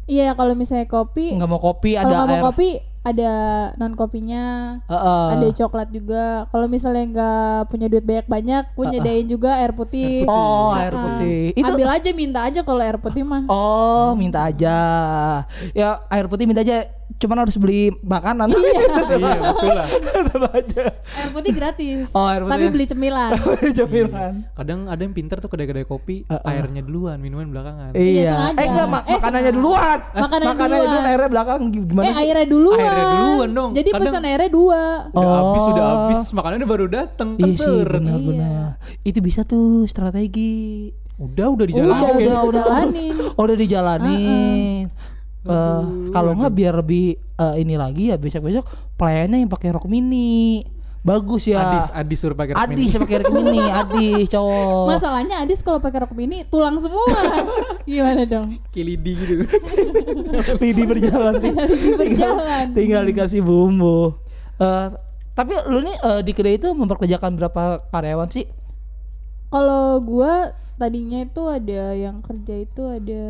Iya, 0.05 0.37
kalau 0.37 0.53
misalnya 0.53 0.85
kopi, 0.85 1.33
Nggak 1.33 1.49
mau 1.49 1.57
kopi, 1.57 1.97
kalau 1.97 2.05
ada 2.05 2.13
nggak 2.13 2.29
mau 2.29 2.37
air. 2.37 2.45
kopi 2.45 2.69
ada 3.05 3.31
non 3.77 3.93
kopinya. 3.93 4.43
Heeh. 4.89 5.25
ada 5.37 5.47
coklat 5.53 5.89
juga. 5.93 6.49
Kalau 6.49 6.65
misalnya 6.65 7.05
nggak 7.05 7.57
punya 7.69 7.85
duit 7.85 8.01
banyak-banyak, 8.01 8.63
gue 8.73 8.85
nyediain 8.89 9.27
juga 9.29 9.61
air 9.61 9.73
putih. 9.77 10.25
Oh, 10.25 10.73
air 10.73 10.93
putih. 10.93 11.53
Itu 11.53 11.69
Ambil 11.69 11.89
aja, 11.89 12.09
minta 12.17 12.39
aja 12.41 12.65
kalau 12.65 12.81
air 12.81 12.97
putih 12.97 13.21
mah. 13.21 13.45
Oh, 13.45 14.17
minta 14.17 14.49
aja. 14.49 14.77
Ya, 15.73 16.01
air 16.09 16.25
putih 16.25 16.49
minta 16.49 16.65
aja. 16.65 16.85
Cuman 17.15 17.37
harus 17.39 17.55
beli 17.55 17.95
makanan. 17.97 18.51
Iya, 18.51 18.83
betul 19.47 19.71
lah. 19.71 19.87
Tetap 19.87 20.43
aja. 20.51 20.83
Air 21.15 21.29
putih 21.31 21.51
gratis. 21.51 22.11
Oh, 22.11 22.25
air 22.25 22.41
putih. 22.41 22.51
Tapi 22.51 22.65
beli 22.67 22.85
cemilan. 22.85 23.31
Cemilan. 23.77 24.33
Kadang 24.51 24.79
ada 24.85 24.99
yang 24.99 25.11
pinter 25.11 25.37
tuh 25.37 25.47
kedai-kedai 25.47 25.83
kopi, 25.83 26.23
Uh-uh. 26.23 26.43
airnya 26.43 26.81
duluan, 26.81 27.15
minuman 27.17 27.47
belakangan. 27.47 27.91
Iya. 27.93 28.35
sengaja. 28.51 28.57
Eh 28.57 28.67
enggak, 28.67 28.87
ma- 28.89 29.05
Eh, 29.05 29.15
makanannya 29.15 29.51
duluan. 29.53 29.99
Makanannya 30.13 30.55
duluan, 30.55 30.79
duluan. 30.83 31.05
airnya 31.05 31.29
belakang 31.29 31.59
gimana 31.69 32.03
eh 32.03 32.11
sih? 32.11 32.21
airnya 32.21 32.47
duluan. 32.47 32.79
Airnya 32.81 33.05
duluan 33.15 33.49
dong. 33.49 33.71
Jadi 33.71 33.89
Kadang- 33.89 34.03
pesan 34.11 34.23
airnya 34.25 34.51
dua. 34.51 34.81
Udah 35.07 35.23
Oh. 35.23 35.33
habis, 35.33 35.63
udah 35.65 35.85
habis, 35.87 36.19
makanannya 36.29 36.67
baru 36.67 36.85
dateng 36.85 37.29
kan 37.33 37.47
Iya 37.47 37.57
sih, 37.57 37.79
benar-benar. 37.81 38.69
Itu 39.01 39.19
bisa 39.19 39.41
tuh 39.41 39.87
strategi. 39.87 40.91
Udah, 41.15 41.47
udah 41.47 41.55
Udah, 41.55 41.65
dijalanin. 41.65 42.27
udah, 42.27 42.37
udah 42.43 42.61
jalanin. 42.61 43.15
Oh, 43.39 43.43
udah 43.47 43.55
Eh, 45.45 45.83
kalau 46.09 46.33
nggak 46.33 46.53
biar 46.57 46.73
lebih 46.81 47.21
eh, 47.21 47.55
ini 47.61 47.77
lagi 47.77 48.09
ya 48.09 48.17
besok-besok 48.17 48.65
pelayannya 48.97 49.45
yang 49.45 49.51
pakai 49.51 49.69
rok 49.77 49.85
mini. 49.85 50.65
Bagus 51.05 51.45
ya. 51.45 51.69
Adis, 51.69 51.93
Adis 51.93 52.17
suruh 52.17 52.33
pakai 52.33 52.57
rok 52.57 52.65
Adis 52.65 52.89
mini. 52.89 52.97
pakai 52.97 53.15
rok 53.21 53.29
mini, 53.29 53.61
Adis 53.85 54.25
cowok. 54.33 54.85
Masalahnya 54.89 55.35
Adis 55.45 55.61
kalau 55.61 55.77
pakai 55.77 56.01
rok 56.01 56.17
mini 56.17 56.41
tulang 56.49 56.81
semua. 56.81 57.05
Gimana 57.85 58.25
dong? 58.25 58.57
Kilidi 58.73 59.13
gitu. 59.13 59.33
Lidi 60.65 60.83
berjalan. 60.89 61.37
Lidi 61.37 61.89
berjalan. 61.93 62.65
Tinggal 62.73 63.05
dikasih 63.05 63.45
bumbu. 63.45 64.17
Eh, 64.57 64.87
tapi 65.37 65.53
lu 65.69 65.85
nih 65.85 65.93
eh, 65.93 66.21
di 66.25 66.31
kedai 66.33 66.57
itu 66.57 66.73
memperkerjakan 66.73 67.37
berapa 67.37 67.85
karyawan 67.93 68.33
sih? 68.33 68.49
Kalau 69.53 70.01
gua 70.01 70.57
tadinya 70.81 71.21
itu 71.21 71.45
ada 71.45 71.93
yang 71.93 72.25
kerja 72.25 72.65
itu 72.65 72.81
ada 72.81 73.23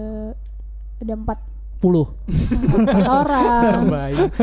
ada 1.04 1.13
empat 1.13 1.43
Puluh. 1.78 2.08
empat 2.26 3.06
orang. 3.06 3.72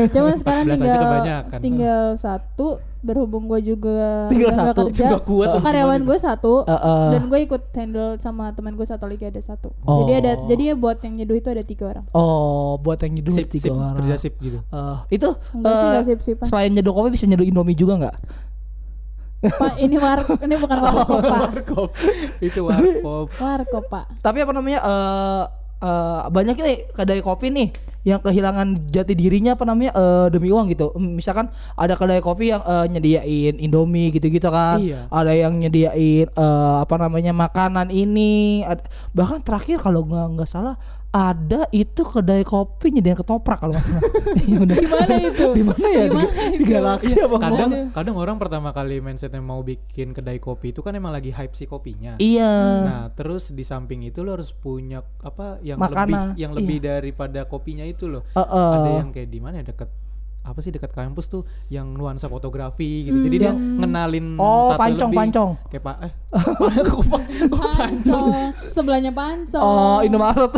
Cuman 0.07 0.35
sekarang 0.35 0.63
14 0.65 0.69
aja 0.69 0.77
tinggal 0.77 1.01
kebanyakan. 1.01 1.59
tinggal 1.59 2.03
satu 2.15 2.67
berhubung 2.99 3.45
gue 3.45 3.59
juga 3.65 4.31
Tinggal 4.31 4.53
satu. 4.53 4.87
kerja. 4.87 5.11
Nggak 5.11 5.23
kuat 5.23 5.47
tuh 5.49 5.61
karyawan 5.61 6.01
gue 6.01 6.17
satu 6.17 6.53
Eh, 6.61 6.71
eh. 6.71 7.07
dan 7.11 7.21
gue 7.25 7.39
ikut 7.41 7.61
handle 7.73 8.15
sama 8.17 8.51
teman 8.51 8.73
gue 8.73 8.85
satu 8.85 9.03
lagi 9.03 9.25
ada 9.25 9.37
satu. 9.37 9.75
Oh. 9.81 10.01
Jadi 10.01 10.11
ada 10.15 10.31
jadi 10.45 10.63
ya 10.71 10.75
buat 10.75 10.97
yang 10.99 11.13
nyeduh 11.15 11.35
itu 11.35 11.49
ada 11.49 11.61
tiga 11.61 11.83
orang. 11.89 12.05
Oh, 12.11 12.77
buat 12.77 12.95
yang 12.97 13.11
nyeduh 13.13 13.33
Sip, 13.33 13.49
tiga 13.49 13.67
sip, 13.67 13.73
orang. 13.73 13.95
kerja 13.99 14.15
sip 14.17 14.33
gitu. 14.37 14.63
Eh, 14.63 14.97
itu 15.11 15.29
Enggak 15.51 15.67
sih 15.69 15.79
eh, 15.79 15.89
enggak 15.89 16.05
sip-sipan. 16.05 16.45
selain 16.47 16.71
nyeduh 16.71 16.91
kopi 16.91 17.09
bisa 17.11 17.25
nyeduh 17.25 17.43
Indomie 17.43 17.75
juga 17.75 17.93
nggak? 17.99 18.15
Pak 19.43 19.75
ini 19.75 19.99
war 19.99 20.23
ini 20.23 20.55
bukan 20.55 20.77
warkop 20.85 21.19
pak. 21.19 21.41
Warkop. 21.51 21.89
Itu 22.39 22.59
warkop. 22.63 23.27
Warkop 23.35 23.83
pak. 23.85 24.05
Tapi 24.21 24.37
apa 24.39 24.51
namanya? 24.51 24.79
eh 24.79 25.43
eh, 25.83 26.21
banyak 26.31 26.55
nih 26.55 26.77
kedai 26.95 27.19
kopi 27.19 27.51
nih 27.51 27.69
yang 28.03 28.19
kehilangan 28.19 28.91
jati 28.91 29.15
dirinya 29.15 29.55
apa 29.55 29.63
namanya 29.63 29.91
eh, 29.95 30.27
demi 30.31 30.51
uang 30.51 30.71
gitu. 30.71 30.91
Misalkan 30.99 31.51
ada 31.75 31.95
kedai 31.95 32.19
kopi 32.19 32.51
yang 32.51 32.63
eh, 32.63 32.85
nyediain 32.91 33.55
Indomie 33.59 34.11
gitu-gitu 34.11 34.51
kan. 34.51 34.79
Iya. 34.79 35.07
Ada 35.07 35.31
yang 35.35 35.59
nyediain 35.59 36.27
eh, 36.27 36.75
apa 36.83 36.95
namanya 36.99 37.31
makanan 37.31 37.91
ini. 37.91 38.63
Bahkan 39.15 39.43
terakhir 39.47 39.79
kalau 39.79 40.03
nggak 40.03 40.27
nggak 40.39 40.49
salah 40.51 40.75
ada 41.13 41.69
itu 41.69 42.01
kedai 42.01 42.41
kopi 42.41 42.89
nyediain 42.89 43.13
ketoprak 43.13 43.61
kalau 43.61 43.77
nggak 43.77 43.85
salah. 43.85 44.01
Iya 44.43 44.57
bener. 44.65 44.75
Gimana 44.81 45.15
itu? 45.21 45.45
Di 45.57 45.63
mana 45.63 45.87
ya? 45.93 46.05
Di, 46.09 46.17
di 46.17 46.57
itu? 46.57 46.65
galaksi 46.73 47.17
apa? 47.21 47.37
kadang 47.37 47.69
Aduh. 47.69 47.85
kadang 47.93 48.15
orang 48.17 48.37
pertama 48.41 48.73
kali 48.73 48.97
mindsetnya 48.97 49.37
mau 49.37 49.61
bikin 49.61 50.17
kedai 50.17 50.41
kopi 50.41 50.73
itu 50.73 50.81
kan 50.81 50.97
emang 50.97 51.13
lagi 51.13 51.29
hype 51.29 51.53
si 51.53 51.69
kopinya. 51.69 52.17
Iya. 52.17 52.53
Nah, 52.81 53.05
terus 53.13 53.53
di 53.53 53.61
samping 53.61 54.01
itu 54.09 54.25
lo 54.25 54.33
harus 54.33 54.49
punya 54.57 55.05
apa 55.21 55.61
yang 55.61 55.77
Makanan, 55.77 56.01
lebih 56.01 56.17
yang 56.41 56.51
lebih 56.57 56.77
daripada 56.81 57.45
kopinya 57.45 57.85
itu 57.85 58.09
loh. 58.09 58.25
Eh, 58.33 58.41
eh. 58.41 58.73
Ada 58.73 58.89
yang 59.05 59.09
kayak 59.13 59.29
di 59.29 59.37
mana 59.37 59.61
ya 59.61 59.69
deket 59.69 60.02
apa 60.43 60.59
sih 60.59 60.69
dekat 60.69 60.91
kampus 60.91 61.31
tuh 61.31 61.41
yang 61.67 61.87
nuansa 61.89 62.27
fotografi 62.27 63.07
gitu. 63.07 63.15
Jadi 63.17 63.35
dia 63.39 63.51
ngenalin 63.55 64.35
Oh, 64.35 64.69
satu 64.69 64.79
pancong, 64.79 65.09
lebih. 65.09 65.19
pancong. 65.23 65.49
Kayak 65.71 65.83
Pak 65.83 65.97
eh 66.03 66.13
pancong. 67.49 68.27
Sebelahnya 68.69 69.11
pancong. 69.11 69.63
Oh, 69.63 69.99
Indomaret. 70.03 70.51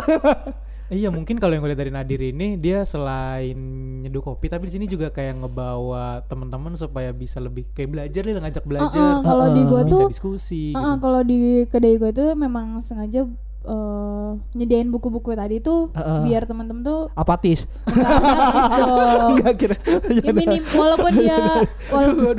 Iya 0.86 1.10
mungkin 1.10 1.42
kalau 1.42 1.50
yang 1.50 1.66
gue 1.66 1.74
lihat 1.74 1.82
dari 1.82 1.90
Nadir 1.90 2.20
ini 2.22 2.54
dia 2.54 2.86
selain 2.86 3.58
nyeduh 4.06 4.22
kopi 4.22 4.46
tapi 4.46 4.70
di 4.70 4.78
sini 4.78 4.86
juga 4.86 5.10
kayak 5.10 5.42
ngebawa 5.42 6.22
teman-teman 6.30 6.78
supaya 6.78 7.10
bisa 7.10 7.42
lebih 7.42 7.66
kayak 7.74 7.90
belajar 7.90 8.22
dia 8.22 8.38
ngajak 8.38 8.62
belajar. 8.62 8.94
Uh-uh, 8.94 9.18
kalau 9.18 9.46
di 9.50 9.62
gua 9.66 9.82
bisa 9.82 9.90
tuh 9.90 10.06
diskusi 10.06 10.64
Uh-uh, 10.70 10.94
gitu. 10.94 11.02
kalau 11.02 11.20
di 11.26 11.38
kedai 11.66 11.98
gue 11.98 12.10
tuh 12.14 12.38
memang 12.38 12.78
sengaja 12.86 13.26
eh, 13.66 14.30
nyediain 14.54 14.88
buku-buku 14.88 15.34
tadi 15.34 15.58
tuh 15.58 15.90
Uh-uh. 15.92 16.22
biar 16.22 16.46
temen-temen 16.46 16.86
tuh 16.86 17.10
Apatis. 17.18 17.66
enggak 19.34 19.54
kira. 19.58 19.76
Ya 20.22 20.32
minim 20.32 20.62
walaupun 20.72 21.12
dia 21.18 21.66
walaupun, 21.90 22.36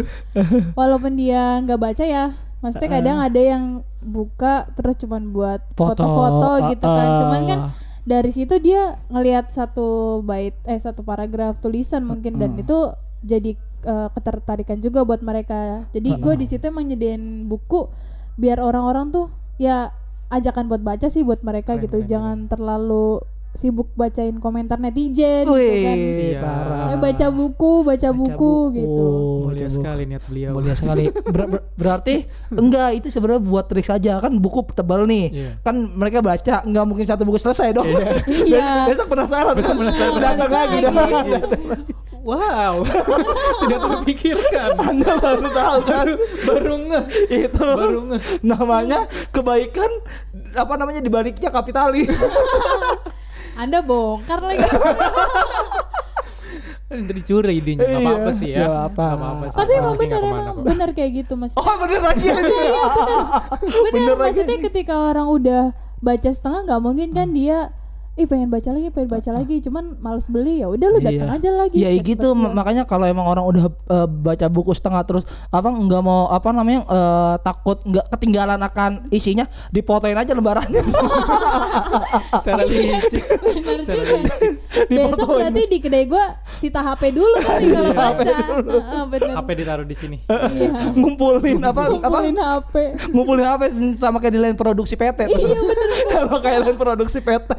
walaupun 0.73 1.11
dia 1.19 1.59
nggak 1.67 1.79
baca 1.79 2.03
ya. 2.07 2.25
Maksudnya 2.57 2.89
kadang 2.89 3.17
ada 3.21 3.37
yang 3.37 3.63
buka 4.01 4.65
terus 4.73 4.97
cuman 4.97 5.29
buat 5.29 5.61
Foto, 5.77 5.93
foto-foto 5.93 6.49
gitu 6.73 6.87
kan. 6.87 7.09
Cuman 7.21 7.41
kan 7.45 7.59
dari 8.07 8.31
situ 8.31 8.55
dia 8.63 8.97
ngelihat 9.11 9.51
satu 9.51 10.23
bait 10.23 10.55
eh 10.63 10.79
satu 10.79 11.03
paragraf 11.03 11.59
tulisan 11.59 12.07
mungkin 12.07 12.39
dan 12.39 12.55
itu 12.55 12.95
jadi 13.21 13.53
eh, 13.85 14.07
ketertarikan 14.15 14.79
juga 14.81 15.03
buat 15.03 15.21
mereka. 15.21 15.85
Jadi 15.91 16.17
gue 16.17 16.33
di 16.39 16.45
situ 16.47 16.63
emang 16.65 16.87
nyediain 16.87 17.45
buku 17.45 17.91
biar 18.37 18.61
orang-orang 18.61 19.09
tuh 19.09 19.27
ya 19.57 19.91
ajakan 20.27 20.67
buat 20.67 20.81
baca 20.81 21.07
sih 21.07 21.23
buat 21.23 21.39
mereka 21.41 21.75
Keren, 21.75 21.83
gitu. 21.87 21.97
keren, 21.99 22.09
Jangan 22.09 22.37
terlalu 22.47 23.23
sibuk 23.57 23.89
bacain 23.97 24.37
komentar 24.37 24.77
netizen 24.77 25.41
gitu 25.41 25.49
kan. 25.49 25.97
Wih, 25.97 26.13
Siap. 26.29 26.43
parah. 26.45 26.85
Eh, 26.93 26.97
baca 27.01 27.25
buku, 27.33 27.73
baca, 27.81 28.09
buku, 28.13 28.53
gitu. 28.77 29.07
Mulia 29.49 29.49
baca 29.49 29.65
buku. 29.65 29.77
sekali 29.81 30.03
niat 30.05 30.23
beliau. 30.29 30.51
Mulia 30.53 30.75
sekali. 30.77 31.03
Ber- 31.09 31.49
ber- 31.49 31.65
berarti 31.73 32.15
enggak 32.61 33.01
itu 33.01 33.07
sebenarnya 33.09 33.41
buat 33.41 33.65
trik 33.65 33.87
saja 33.87 34.21
kan 34.21 34.29
buku 34.37 34.61
tebal 34.77 35.09
nih. 35.09 35.25
Iya. 35.33 35.51
Kan 35.65 35.89
mereka 35.97 36.21
baca 36.21 36.61
nggak 36.61 36.85
mungkin 36.85 37.05
satu 37.09 37.25
buku 37.25 37.41
selesai 37.41 37.73
dong. 37.73 37.89
Iya. 38.29 38.85
Besok 38.93 39.09
penasaran. 39.09 39.53
Besok 39.57 39.75
penasaran. 39.81 40.21
Datang 40.21 40.51
lagi, 40.53 40.77
lagi. 40.85 41.33
Wow, 42.27 42.83
tidak 43.63 43.79
terpikirkan. 43.79 44.75
Anda 44.91 45.15
baru 45.15 45.47
tahu 45.47 45.79
kan 45.81 46.07
Baru 46.43 46.73
ngeh. 46.83 47.03
itu 47.31 47.63
Baru 47.63 47.99
ngeh. 48.05 48.21
namanya 48.43 48.99
kebaikan 49.31 49.87
apa 50.51 50.73
namanya 50.75 50.99
dibaliknya 50.99 51.47
kapitalis. 51.47 52.11
Anda 53.61 53.79
bongkar 53.79 54.43
lagi. 54.43 54.59
Kan 56.87 57.03
dicuri 57.05 57.59
idenya, 57.59 57.83
nggak 57.83 57.99
apa-apa 58.01 58.29
Iya, 58.29 58.35
sih 58.35 58.49
ya. 58.49 58.59
Nggak 58.61 58.85
apa-apa 58.91 59.43
sih. 59.47 59.57
Tapi 59.57 59.71
emang 59.73 59.95
bener 59.95 60.19
nggak 60.19 60.33
emang 60.35 60.57
bener 60.61 60.89
kayak 60.91 61.11
gitu 61.17 61.33
mas. 61.35 61.51
oh 61.55 61.75
bener 61.79 62.01
lagi 62.01 62.27
ya. 62.27 62.35
bener, 62.35 63.83
bener 63.87 64.03
lagi. 64.09 64.21
maksudnya 64.21 64.57
ketika 64.61 64.93
orang 64.95 65.27
udah 65.27 65.63
baca 65.97 66.29
setengah 66.29 66.59
nggak 66.63 66.81
mungkin 66.81 67.09
kan 67.11 67.31
dia 67.31 67.71
ih 68.17 68.25
pengen 68.25 68.49
baca 68.49 68.69
lagi 68.69 68.89
pengen 68.89 69.10
baca 69.10 69.30
lagi. 69.32 69.56
Cuman 69.60 69.95
males 69.97 70.25
beli 70.25 70.60
ya 70.60 70.67
udah 70.67 70.88
lu 70.89 70.99
datang 70.99 71.30
aja 71.32 71.49
lagi 71.51 71.77
Iya 71.77 71.89
cepet 71.93 72.06
gitu. 72.12 72.30
ma- 72.34 72.49
makanya 72.51 72.84
kalau 72.84 73.06
emang 73.06 73.23
orang 73.23 73.45
udah 73.45 73.63
eh, 73.69 74.08
baca 74.08 74.45
buku 74.47 74.73
setengah 74.73 75.01
terus 75.03 75.23
apa 75.47 75.67
nggak 75.67 76.01
mau 76.01 76.25
apa 76.27 76.49
namanya 76.49 76.82
eh, 76.84 77.36
takut 77.39 77.77
nggak 77.80 78.10
ketinggalan 78.10 78.58
akan 78.60 78.91
isinya 79.10 79.45
dipotoin 79.69 80.13
aja 80.13 80.34
lembarannya. 80.34 80.82
Cara 82.45 82.63
licik. 82.63 83.23
bener 83.39 83.80
juga. 83.82 84.17
besok 84.80 84.89
Dipotoin. 84.89 85.38
berarti 85.38 85.62
di 85.67 85.77
kedai 85.77 86.06
gua 86.06 86.25
sita 86.58 86.82
HP 86.82 87.01
dulu 87.12 87.38
kan 87.39 87.60
kalau 87.62 87.91
baca. 87.93 88.36
Heeh, 88.58 89.03
bener. 89.08 89.34
HP 89.36 89.49
ditaruh 89.56 89.86
di 89.86 89.95
sini. 89.95 90.17
iya. 90.51 90.89
Ngumpulin 90.91 91.62
apa 91.62 91.82
apa? 91.86 91.97
Kumpulin 91.99 92.36
HP 92.36 92.73
ngumpulin 93.08 93.45
HP 93.45 93.62
sama 93.95 94.17
kayak 94.17 94.34
di 94.34 94.41
lain 94.41 94.56
produksi 94.56 94.95
PT. 94.95 95.19
Iya, 95.27 95.60
sama 96.10 96.38
kayak 96.39 96.60
lain 96.63 96.77
produksi 96.77 97.19
PT 97.19 97.49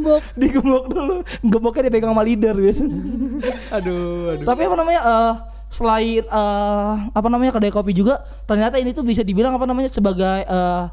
digembok. 0.00 0.20
Digembok 0.40 0.84
dulu. 0.88 1.16
Gemboknya 1.44 1.82
dipegang 1.92 2.12
sama 2.16 2.24
leader 2.24 2.54
biasanya. 2.56 3.00
Aduh, 3.76 4.34
aduh. 4.34 4.46
tapi 4.48 4.60
apa 4.66 4.76
namanya 4.76 5.00
eh 5.00 5.34
selain 5.70 6.24
eh 6.26 6.92
apa 7.14 7.28
namanya 7.30 7.56
kedai 7.56 7.70
kopi 7.70 7.94
juga 7.94 8.20
ternyata 8.44 8.76
ini 8.76 8.90
tuh 8.90 9.06
bisa 9.06 9.22
dibilang 9.22 9.54
apa 9.54 9.64
namanya 9.64 9.88
sebagai 9.92 10.44
eh 10.44 10.84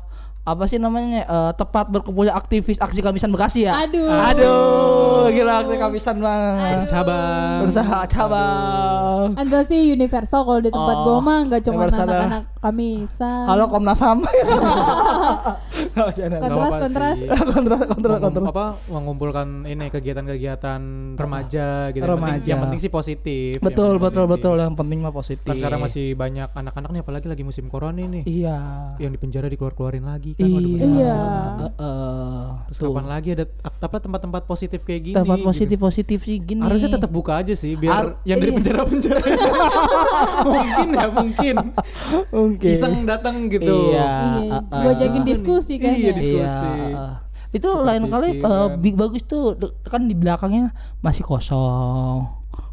apa 0.47 0.63
sih 0.63 0.79
namanya 0.79 1.27
eh, 1.27 1.51
tempat 1.59 1.91
berkumpulnya 1.91 2.31
aktivis 2.31 2.79
aksi 2.79 3.03
kamisan 3.03 3.35
Bekasi 3.35 3.67
ya? 3.67 3.83
Aduh. 3.83 4.07
Aduh 4.07 5.27
gila 5.27 5.59
aksi 5.59 5.75
kamisan 5.75 6.23
banget 6.23 6.87
Cabang. 6.87 7.67
berusaha 7.67 7.99
cabang. 8.07 9.35
Enggak 9.35 9.67
sih 9.67 9.91
universal 9.91 10.47
kalau 10.47 10.63
di 10.63 10.71
tempat 10.71 10.95
Oh, 10.97 11.03
gua 11.03 11.17
mah 11.19 11.39
enggak 11.43 11.67
cuma 11.67 11.91
anak-anak 11.91 12.47
kamisan 12.57 13.43
halo 13.43 13.67
Komnas 13.67 13.99
HAM. 13.99 14.23
Kontras 15.97 16.73
kontras. 16.79 17.17
kontras 17.51 17.81
kontras 17.85 18.17
kontras. 18.23 18.47
apa 18.47 18.65
mengumpulkan 18.87 19.67
ini 19.67 19.91
kegiatan-kegiatan 19.91 20.79
remaja 21.19 21.91
gitu. 21.91 22.01
Yang 22.01 22.07
penting, 22.07 22.23
Remaja. 22.23 22.47
yang 22.47 22.59
penting 22.63 22.79
sih 22.79 22.91
positif. 22.91 23.51
betul 23.59 23.99
betul 23.99 24.23
positif. 24.25 24.47
betul. 24.47 24.55
Yang 24.63 24.75
penting 24.79 24.99
mah 25.03 25.11
positif. 25.11 25.43
Kan 25.43 25.59
sekarang 25.59 25.83
masih 25.83 26.15
banyak 26.15 26.49
anak-anak 26.55 26.89
nih 26.95 27.01
apalagi 27.03 27.27
lagi 27.27 27.43
musim 27.43 27.67
corona 27.67 27.99
nih. 27.99 28.23
iya. 28.23 28.57
Yang 28.97 29.11
di 29.11 29.19
penjara 29.19 29.47
dikeluar-keluarin 29.51 30.05
lagi 30.07 30.36
kan. 30.37 30.49
Waduh, 30.53 30.69
iya. 30.69 30.85
Iya. 30.85 31.19
Heeh. 31.57 32.37
Terus 32.67 32.77
Tuh. 32.77 32.85
kapan 32.91 33.05
lagi 33.07 33.29
ada 33.33 33.45
apa 33.63 33.97
tempat-tempat 33.97 34.41
positif 34.43 34.79
kayak 34.83 35.01
gini? 35.01 35.15
tempat 35.15 35.37
gitu. 35.39 35.47
positif 35.49 35.77
positif 35.79 36.19
sih 36.21 36.37
gini 36.37 36.61
Harusnya 36.61 36.93
tetap 36.93 37.09
buka 37.09 37.39
aja 37.39 37.53
sih 37.53 37.73
biar 37.73 37.91
Har- 37.91 38.15
yang 38.21 38.37
dari 38.37 38.51
iya. 38.51 38.57
penjara-penjara. 38.61 39.19
mungkin 40.53 40.87
ya, 40.93 41.07
mungkin. 41.09 41.55
Oke. 42.29 42.67
Iseng 42.69 42.95
datang 43.03 43.49
gitu. 43.49 43.91
Iya. 43.91 44.09
iya 44.43 44.53
ah, 44.53 44.61
ah. 44.69 44.81
gua 44.85 44.91
ajakin 44.93 45.23
diskusi 45.25 45.73
kan 45.81 45.91
Iya, 45.91 46.11
ya. 46.11 46.13
diskusi. 46.13 46.67
Iya. 46.69 47.05
Itu 47.49 47.69
Seperti 47.71 47.87
lain 47.87 48.03
kali 48.05 48.29
eh, 48.29 48.43
kan. 48.43 48.77
bi- 48.77 48.97
bagus 48.97 49.23
tuh 49.23 49.55
kan 49.87 50.05
di 50.05 50.13
belakangnya 50.13 50.69
masih 50.99 51.23
kosong. 51.23 52.27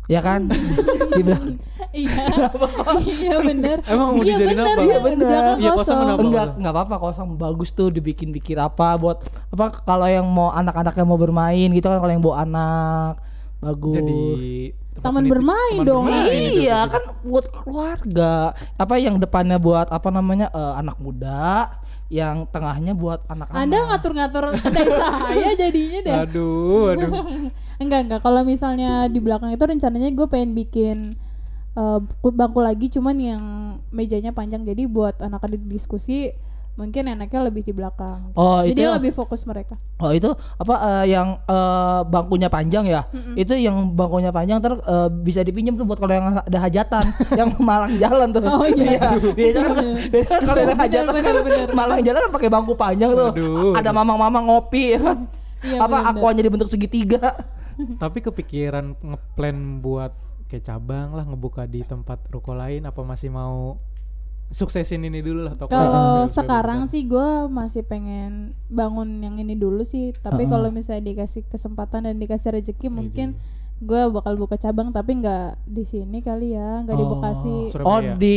Ya 0.04 0.20
kan? 0.20 0.52
di, 0.52 0.58
di 1.16 1.22
belakang 1.24 1.56
iya 1.94 2.26
iya 3.16 3.36
bener 3.40 3.78
Emang 3.84 4.08
mau 4.10 4.18
iya 4.18 4.34
dijadiin 4.36 4.48
bener 4.50 4.66
apa? 4.68 4.82
iya 4.82 4.86
Iya, 4.86 4.98
bener 4.98 5.14
bener. 5.16 5.28
belakang 5.30 5.58
Iya, 5.58 5.70
kosong 5.72 5.98
kenapa? 6.00 6.20
enggak 6.20 6.46
enggak 6.56 6.72
apa-apa 6.74 6.96
kosong 7.00 7.28
bagus 7.34 7.70
tuh 7.70 7.88
dibikin-bikin 7.88 8.58
apa 8.58 8.88
buat 8.94 9.18
apa 9.48 9.64
kalau 9.80 10.06
yang 10.06 10.26
mau 10.26 10.50
anak-anak 10.50 10.92
yang 10.92 11.06
mau 11.06 11.16
bermain 11.16 11.68
gitu 11.70 11.86
kan 11.86 11.98
kalau 11.98 12.12
yang 12.12 12.20
bawa 12.20 12.36
anak 12.42 13.12
bagus. 13.58 13.94
Jadi 13.94 14.22
Taman 14.94 15.26
bermain 15.26 15.74
taman 15.74 15.84
dong. 15.84 16.04
bermain 16.04 16.22
itu. 16.48 16.60
Iya 16.62 16.86
kan 16.86 17.02
buat 17.22 17.46
keluarga. 17.48 18.34
Apa 18.74 18.94
yang 18.96 19.16
depannya 19.16 19.56
buat 19.56 19.88
apa 19.88 20.08
namanya 20.08 20.48
eh, 20.48 20.74
anak 20.76 20.96
muda, 20.96 21.72
yang 22.06 22.46
tengahnya 22.46 22.92
buat 22.92 23.26
anak-anak. 23.26 23.58
Anda 23.58 23.78
ngatur-ngatur 23.84 24.44
kedai 24.54 24.86
saya 25.00 25.50
jadinya 25.54 25.98
deh. 26.00 26.14
Aduh, 26.22 26.94
aduh. 26.94 27.10
Enggak 27.82 28.00
enggak. 28.02 28.20
Kalau 28.22 28.42
misalnya 28.44 28.90
di 29.06 29.18
belakang 29.18 29.50
itu 29.50 29.60
rencananya 29.60 30.08
gue 30.08 30.26
pengen 30.30 30.54
bikin 30.54 30.96
eh, 31.74 31.98
bangku 32.30 32.58
lagi, 32.58 32.86
cuman 32.88 33.16
yang 33.16 33.42
mejanya 33.90 34.30
panjang. 34.30 34.62
Jadi 34.62 34.86
buat 34.86 35.18
anak-anak 35.18 35.60
diskusi 35.64 36.30
mungkin 36.74 37.06
enaknya 37.06 37.38
lebih 37.46 37.62
di 37.62 37.70
belakang. 37.70 38.34
Oh, 38.34 38.58
Jadi 38.58 38.82
itu- 38.82 38.90
lebih 38.90 39.14
fokus 39.14 39.46
mereka. 39.46 39.78
Oh 40.02 40.10
itu 40.10 40.26
apa 40.58 40.74
eh, 41.06 41.14
yang 41.14 41.38
eh, 41.40 42.00
bangkunya 42.02 42.50
panjang 42.50 42.82
ya? 42.84 43.06
Itu 43.34 43.54
yang 43.54 43.94
bangkunya 43.94 44.34
panjang 44.34 44.58
terus 44.58 44.82
eh, 44.82 45.06
bisa 45.22 45.46
dipinjam 45.46 45.78
tuh 45.78 45.86
buat 45.86 46.02
kalau 46.02 46.10
yang 46.10 46.34
ada 46.34 46.58
hajatan, 46.58 47.04
yang 47.38 47.54
malang 47.62 47.94
jalan 47.94 48.26
tuh. 48.34 48.42
Oh, 48.42 48.66
iya. 48.66 49.14
Biasanya 49.22 49.70
kan, 49.70 49.86
biasanya 50.10 50.40
kalau 50.42 50.58
Bener, 50.66 50.74
hajatan 50.74 51.12
bener, 51.14 51.22
kan 51.22 51.34
bener. 51.46 51.68
malang 51.70 52.00
jalan 52.02 52.20
kan 52.26 52.32
pakai 52.34 52.50
bangku 52.50 52.74
panjang 52.74 53.10
tuh. 53.14 53.30
Aduh, 53.30 53.72
ada 53.78 53.90
mamang-mamang 53.94 54.44
ngopi 54.50 54.98
ya 54.98 55.00
kan. 55.00 55.18
Iya, 55.62 55.78
apa 55.78 55.96
bener. 55.96 56.10
aquanya 56.10 56.42
dibentuk 56.42 56.66
segitiga. 56.66 57.38
Tapi 57.96 58.18
kepikiran 58.18 58.98
ngeplan 58.98 59.78
buat 59.78 60.10
kayak 60.48 60.64
cabang 60.64 61.16
lah 61.16 61.24
ngebuka 61.24 61.64
di 61.64 61.82
tempat 61.82 62.20
ruko 62.28 62.52
lain 62.52 62.84
apa 62.84 63.00
masih 63.02 63.32
mau 63.32 63.80
suksesin 64.52 65.02
ini 65.02 65.24
dulu 65.24 65.48
lah 65.48 65.54
toko 65.56 65.72
Kalau 65.72 66.28
sekarang 66.28 66.86
bisa. 66.86 66.92
sih 66.92 67.02
gue 67.08 67.28
masih 67.48 67.82
pengen 67.82 68.52
bangun 68.68 69.24
yang 69.24 69.40
ini 69.40 69.56
dulu 69.56 69.82
sih. 69.82 70.12
Tapi 70.14 70.44
Heeh. 70.46 70.52
kalau 70.52 70.68
misalnya 70.68 71.10
dikasih 71.10 71.42
kesempatan 71.48 72.06
dan 72.06 72.20
dikasih 72.20 72.60
rezeki 72.60 72.92
mungkin 72.92 73.34
gue 73.82 74.00
bakal 74.14 74.38
buka 74.38 74.54
cabang 74.54 74.94
tapi 74.94 75.18
nggak 75.18 75.58
di 75.66 75.82
sini 75.82 76.22
kali 76.22 76.54
ya, 76.54 76.86
nggak 76.86 76.94
di 76.94 77.04
Bekasi, 77.04 77.56
Surabaya. 77.74 77.90
Oh 77.90 78.00
di 78.14 78.36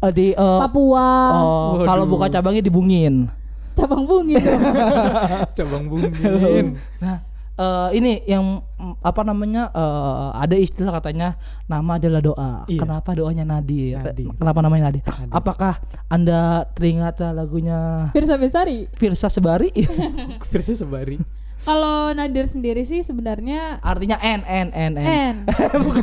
eh, 0.00 0.12
di 0.16 0.26
eh, 0.32 0.58
Papua, 0.64 1.10
oh, 1.36 1.84
kalau 1.84 2.08
buka 2.08 2.32
cabangnya 2.32 2.64
di 2.64 2.72
Bungin. 2.72 3.28
cabang 3.74 4.06
bungi 4.06 4.38
dong. 4.38 4.62
cabang 5.58 5.84
bungin. 5.90 6.78
Nah, 7.02 7.26
eh, 7.54 7.88
ini 7.94 8.22
yang 8.24 8.58
mm, 8.74 8.98
apa 9.00 9.22
namanya 9.22 9.70
eh, 9.70 10.28
ada 10.36 10.54
istilah 10.54 10.98
katanya 10.98 11.38
nama 11.64 11.96
adalah 11.96 12.20
doa. 12.20 12.52
Iya. 12.66 12.80
Kenapa 12.80 13.10
doanya 13.12 13.44
Nadir? 13.44 14.02
Nadir. 14.02 14.30
Kenapa 14.34 14.58
namanya 14.60 14.82
Nadir? 14.90 15.02
Nadir. 15.04 15.30
Apakah 15.30 15.74
anda 16.06 16.64
teringat 16.72 17.22
lagunya 17.24 18.10
Firsa 18.10 18.34
Besari. 18.34 18.86
Firsa 18.92 19.26
Sebari? 19.28 19.70
versi 20.52 20.74
sebari 20.74 21.18
Kalau 21.64 22.12
Nadir 22.12 22.44
sendiri 22.44 22.84
sih 22.84 23.00
sebenarnya 23.00 23.80
Artinya 23.80 24.18
N 24.18 24.44
N 24.44 24.68
N 24.68 24.92
N. 24.94 25.06
N. 25.06 25.34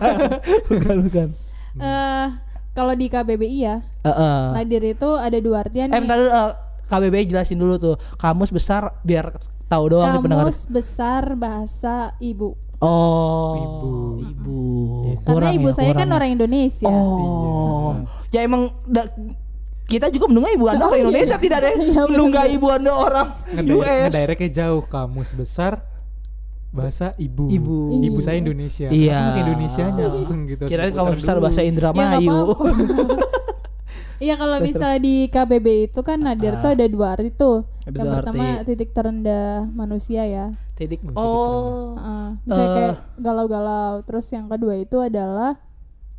bukan 0.72 0.98
bukan. 1.06 1.28
Eh, 1.78 2.28
kalau 2.72 2.94
di 2.94 3.08
KBBI 3.08 3.60
ya, 3.62 3.78
Eh, 4.02 4.10
eh. 4.10 4.44
Nadir 4.56 4.82
itu 4.82 5.10
ada 5.14 5.38
dua 5.38 5.62
artian 5.62 5.88
Eh, 5.88 5.94
nih. 5.94 6.02
bentar 6.02 6.18
dulu, 6.18 6.32
eh, 6.32 6.52
KBBI 6.88 7.24
jelasin 7.26 7.56
dulu 7.56 7.76
tuh. 7.78 7.96
Kamus 8.18 8.50
besar 8.50 8.98
biar 9.02 9.32
tahu 9.72 9.86
doang 9.90 10.10
nih 10.10 10.20
pendengar. 10.20 10.46
Kamus 10.46 10.62
besar 10.68 11.24
bahasa 11.34 11.96
ibu. 12.20 12.60
Oh, 12.78 13.54
Ibu. 13.56 13.94
Ibu. 14.28 14.62
Karena 15.22 15.28
Kurang 15.30 15.54
ibu 15.54 15.68
ya, 15.68 15.74
saya 15.74 15.88
kan 15.88 15.96
kurang 15.96 16.10
ya. 16.10 16.16
orang 16.18 16.30
Indonesia. 16.32 16.90
Oh, 16.90 17.90
ya 18.30 18.40
emang 18.42 18.62
da- 18.84 19.14
kita 19.86 20.08
juga 20.08 20.26
mendengar 20.26 20.52
ibu 20.52 20.66
anda 20.66 20.82
Oh, 20.82 20.90
orang 20.90 20.98
iya. 20.98 21.06
Indonesia 21.06 21.38
tidak 21.38 21.60
Iya, 21.64 21.72
bener. 21.78 22.10
menunggu 22.10 22.42
ibu 22.50 22.68
anda 22.68 22.92
orang 22.92 23.28
US. 23.70 24.10
ngedirectnya 24.10 24.50
jauh 24.50 24.84
kamus 24.84 25.30
besar 25.32 25.84
bahasa 26.72 27.12
ibu 27.18 27.46
Ibu. 27.46 28.00
ibu 28.02 28.18
saya 28.18 28.40
Indonesia 28.40 28.88
Iya. 28.88 29.20
Apa 29.30 29.40
Indonesianya 29.44 30.04
langsung 30.08 30.48
gitu 30.48 30.64
Kirain 30.66 30.90
Putar 30.90 31.04
kamu 31.04 31.12
besar 31.14 31.36
dulu. 31.36 31.44
bahasa 31.44 31.60
Ya, 31.60 31.68
Indramayu. 31.68 32.32
apa-apa. 32.32 32.66
Iya 34.22 34.38
kalau 34.38 34.62
misalnya 34.62 35.00
di 35.02 35.26
KBB 35.34 35.68
itu 35.90 36.00
kan 36.06 36.22
Nadir 36.22 36.62
tuh 36.62 36.78
ada 36.78 36.86
dua 36.86 37.18
arti 37.18 37.34
tuh. 37.34 37.66
Ah. 37.66 37.90
Ada 37.90 37.98
yang 37.98 38.06
dua 38.06 38.16
pertama 38.22 38.44
arti. 38.46 38.66
titik 38.70 38.90
terendah 38.94 39.66
manusia 39.74 40.22
ya. 40.30 40.46
Titik. 40.78 41.02
titik 41.02 41.18
Oh. 41.18 41.98
Heeh. 41.98 42.30
misalnya 42.46 42.70
Eh. 42.70 42.76
kayak 42.78 42.98
galau-galau. 43.18 43.94
Terus 44.06 44.26
yang 44.30 44.46
kedua 44.46 44.78
itu 44.78 44.98
adalah 45.02 45.58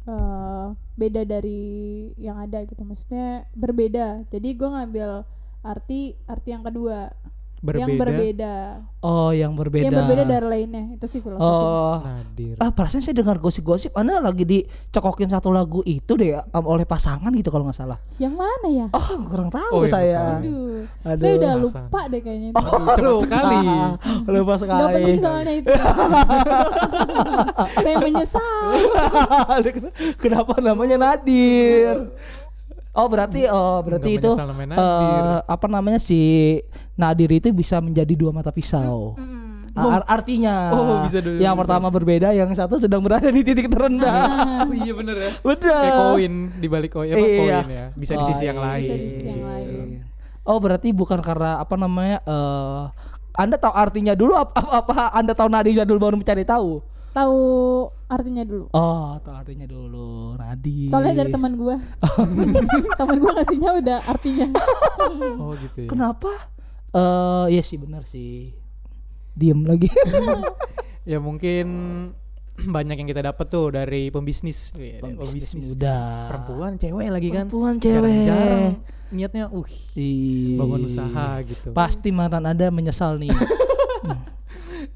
eh, 0.02 0.66
beda 0.98 1.22
dari 1.22 2.10
yang 2.18 2.42
ada 2.42 2.66
gitu. 2.66 2.82
Maksudnya 2.82 3.46
berbeda. 3.54 4.26
Jadi 4.34 4.48
gue 4.58 4.68
ngambil 4.68 5.22
arti 5.62 6.18
arti 6.26 6.48
yang 6.50 6.66
kedua. 6.66 7.14
Berbeda, 7.62 7.78
yang 7.80 7.94
berbeda 7.96 8.54
Oh, 9.00 9.30
yang 9.30 9.52
berbeda. 9.52 9.82
yang 9.84 9.94
berbeda 9.96 10.22
dari 10.24 10.46
lainnya 10.48 10.92
itu 10.92 11.06
sih 11.06 11.18
filosofi 11.18 11.42
Oh. 11.44 11.98
Nadir 12.00 12.54
Ah, 12.56 12.70
perasaan 12.70 13.00
saya 13.00 13.14
dengar 13.14 13.38
gosip-gosip 13.38 13.90
Anda 13.92 14.18
lagi 14.18 14.42
dicokokin 14.42 15.26
satu 15.28 15.48
lagu 15.48 15.78
itu 15.82 16.12
deh 16.12 16.34
um, 16.34 16.64
oleh 16.64 16.82
pasangan 16.84 17.30
gitu 17.30 17.48
kalau 17.48 17.64
nggak 17.64 17.74
salah. 17.76 17.98
yang 18.16 18.32
mana 18.32 18.66
ya 18.66 18.86
Oh, 18.90 19.02
kurang 19.24 19.48
tahu 19.48 19.72
Oh, 19.72 19.82
iya, 19.82 19.90
saya. 19.92 20.18
Aduh, 20.36 20.86
Aduh. 21.04 21.18
saya 21.18 21.32
udah 21.36 21.52
lupa 21.56 22.00
deh 22.04 22.20
kayaknya 22.20 22.48
itu. 22.48 22.58
Aduh, 22.58 22.90
cepet 22.92 23.22
sekali 23.22 23.58
Lupa 24.28 24.54
sekali. 24.56 24.80
Gak 24.80 24.90
penting 24.92 25.18
soalnya 25.18 25.52
itu. 25.56 25.70
saya 27.78 27.96
menyesal. 27.98 28.66
Kenapa 30.22 30.54
namanya 30.58 30.96
Nadir? 30.98 32.10
Oh 32.92 33.08
berarti 33.08 33.48
oh 33.48 33.80
berarti 33.80 34.04
Nggak 34.10 34.20
itu 34.20 34.28
menyesal 34.28 34.46
namanya 34.46 34.68
Nadir. 34.68 34.84
eh, 34.84 35.38
apa 35.48 35.66
namanya 35.66 35.96
si 35.98 36.20
Nadir 36.94 37.30
itu 37.30 37.48
bisa 37.50 37.78
menjadi 37.78 38.12
dua 38.12 38.30
mata 38.30 38.48
pisau. 38.48 39.16
Mm. 39.16 39.40
Ar- 39.72 40.04
artinya 40.06 40.68
Oh, 40.70 41.00
bisa 41.00 41.18
dua- 41.18 41.40
yang 41.40 41.56
pertama 41.56 41.88
berbeda, 41.88 42.28
yang 42.30 42.52
satu 42.52 42.76
sedang 42.76 43.00
berada 43.00 43.26
di 43.26 43.40
titik 43.40 43.66
terendah. 43.66 44.12
oh 44.68 44.74
iya 44.74 44.92
bener 44.92 45.16
ya 45.16 45.30
Benar. 45.38 45.80
kayak 45.80 45.96
koin 46.06 46.34
di 46.54 46.68
balik 46.68 46.90
koin 46.90 47.08
apa 47.08 47.16
Iya. 47.18 47.40
koin 47.40 47.68
ya 47.70 47.86
bisa 47.94 48.12
di 48.12 48.20
Oh, 48.20 48.28
sisi 48.28 48.44
yang 48.44 48.60
iya. 48.60 48.66
lain 48.66 48.82
Bisa 48.82 48.94
di 48.94 49.08
sisi 49.08 49.24
yang 49.26 49.42
lain. 49.42 49.88
Oh 50.42 50.58
berarti 50.58 50.92
bukan 50.92 51.18
karena 51.18 51.56
apa 51.56 51.74
namanya? 51.74 52.20
eh 52.20 52.82
anda 53.32 53.56
tahu 53.56 53.72
artinya 53.72 54.12
dulu 54.12 54.36
apa, 54.36 54.52
apa, 54.52 54.72
apa 54.84 54.94
Anda 55.10 55.32
tahu 55.32 55.48
Nadirnya 55.48 55.88
dulu 55.88 55.98
baru 56.02 56.16
mencari 56.16 56.44
tahu? 56.44 56.84
Tahu 57.12 57.40
artinya 58.06 58.40
dulu. 58.42 58.68
Oh, 58.70 59.16
tahu 59.18 59.34
artinya 59.34 59.64
dulu. 59.64 60.36
Nadir. 60.36 60.88
Soalnya 60.88 61.24
dari 61.24 61.30
teman 61.30 61.56
gua. 61.56 61.80
teman 63.00 63.16
gua 63.16 63.32
ngasihnya 63.34 63.70
udah 63.74 63.98
artinya. 64.04 64.46
oh 65.34 65.56
gitu 65.56 65.78
ya 65.80 65.88
Kenapa? 65.88 66.51
Eh 66.92 67.46
iya 67.48 67.62
sih 67.62 67.76
benar 67.76 68.04
sih. 68.04 68.52
Diem 69.32 69.64
lagi. 69.64 69.88
ya 71.10 71.18
mungkin 71.18 71.66
banyak 72.54 72.94
yang 72.94 73.08
kita 73.08 73.24
dapat 73.24 73.48
tuh 73.48 73.72
dari 73.72 74.06
pembisnis 74.08 74.70
dari 74.70 75.00
pembisnis 75.00 75.72
muda. 75.72 76.28
perempuan 76.28 76.76
cewek 76.76 77.08
lagi 77.08 77.28
kan 77.28 77.48
Perempuan 77.48 77.74
cewek. 77.76 78.22
jarang 78.22 78.76
niatnya 79.10 79.44
uh 79.48 79.66
Iya. 79.92 80.56
bangun 80.56 80.80
usaha 80.84 81.28
gitu 81.42 81.68
Pasti 81.72 82.12
mantan 82.12 82.44
Anda 82.44 82.68
menyesal 82.68 83.18
nih. 83.18 83.32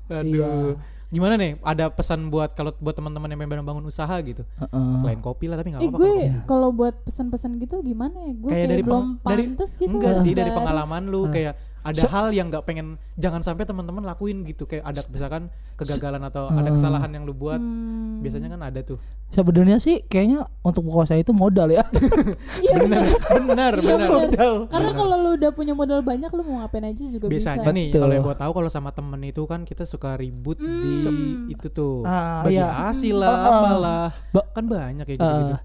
aduh 0.08 0.76
gimana 1.06 1.34
nih 1.34 1.58
ada 1.60 1.86
pesan 1.88 2.28
buat 2.28 2.50
kalau 2.52 2.74
buat 2.76 2.92
teman-teman 2.92 3.26
yang 3.28 3.40
memang 3.40 3.62
bangun 3.64 3.84
usaha 3.84 4.10
gitu 4.20 4.42
Heeh. 4.56 4.90
selain 4.98 5.18
kopi 5.18 5.46
lah 5.46 5.54
tapi 5.54 5.70
nggak 5.70 5.80
eh 5.80 5.86
apa-apa 5.86 5.98
gue 5.98 6.10
kalau- 6.10 6.42
kalau 6.44 6.68
buat 6.70 6.94
pesan-pesan 7.00 7.50
gitu 7.58 7.78
gimana 7.80 8.14
ya? 8.20 8.32
Gue 8.36 8.48
kayak 8.48 8.58
kayak, 8.58 8.68
dari 8.68 8.82
belum 8.82 9.04
dari 9.20 9.44
pantas 9.48 9.70
gitu. 9.72 9.86
enggak 9.88 10.14
sih 10.16 10.32
dari 10.32 10.50
pengalaman 10.50 11.02
lu 11.06 11.24
Ah. 11.24 11.30
kayak 11.30 11.54
ada 11.86 12.02
hal 12.04 12.26
yang 12.30 12.46
nggak 12.46 12.62
pengen 12.62 12.86
jangan 13.14 13.40
sampai 13.40 13.62
teman-teman 13.62 14.02
lakuin 14.02 14.42
gitu 14.42 14.64
kayak 14.64 14.82
ada 14.82 15.00
misalkan 15.06 15.46
kegagalan 15.74 16.18
atau 16.20 16.48
ada 16.48 16.68
kesalahan 16.68 17.08
yang 17.08 17.22
lu 17.22 17.32
buat 17.32 17.56
Hmm, 17.56 18.18
biasanya 18.18 18.48
kan 18.50 18.62
ada 18.64 18.80
tuh 18.82 18.98
Sebenarnya 19.28 19.76
sih 19.76 20.02
kayaknya 20.02 20.46
untuk 20.60 20.82
buka 20.82 21.02
usaha 21.02 21.18
itu 21.18 21.30
modal 21.30 21.66
ya. 21.68 21.82
Iya 22.64 22.78
benar. 22.78 23.02
benar 23.42 23.72
benar 23.76 23.98
benar. 24.22 24.52
Karena 24.66 24.90
kalau 24.92 25.16
lu 25.18 25.30
udah 25.34 25.50
punya 25.50 25.74
modal 25.74 25.98
banyak 26.00 26.30
lu 26.30 26.42
mau 26.42 26.62
ngapain 26.62 26.86
aja 26.86 27.02
juga 27.04 27.26
biasanya 27.26 27.60
bisa. 27.60 27.74
nih 27.74 27.86
kalau 27.92 28.12
yang 28.12 28.22
gua 28.22 28.36
tahu 28.36 28.52
kalau 28.52 28.70
sama 28.70 28.90
temen 28.90 29.18
itu 29.20 29.42
kan 29.44 29.62
kita 29.62 29.82
suka 29.82 30.14
ribut 30.14 30.56
di 30.56 30.92
Hmm. 31.02 31.50
itu 31.50 31.66
tuh 31.68 32.02
Ah, 32.02 32.42
bagi 32.42 32.54
iya. 32.56 32.70
hasil 32.84 33.14
lah 33.16 33.28
Ah, 33.28 33.36
ah. 33.36 33.50
apalah 33.52 34.06
Ba- 34.30 34.48
kan 34.48 34.64
banyak 34.64 35.04
kayak 35.04 35.18
gitu, 35.18 35.26
-gitu. 35.26 35.56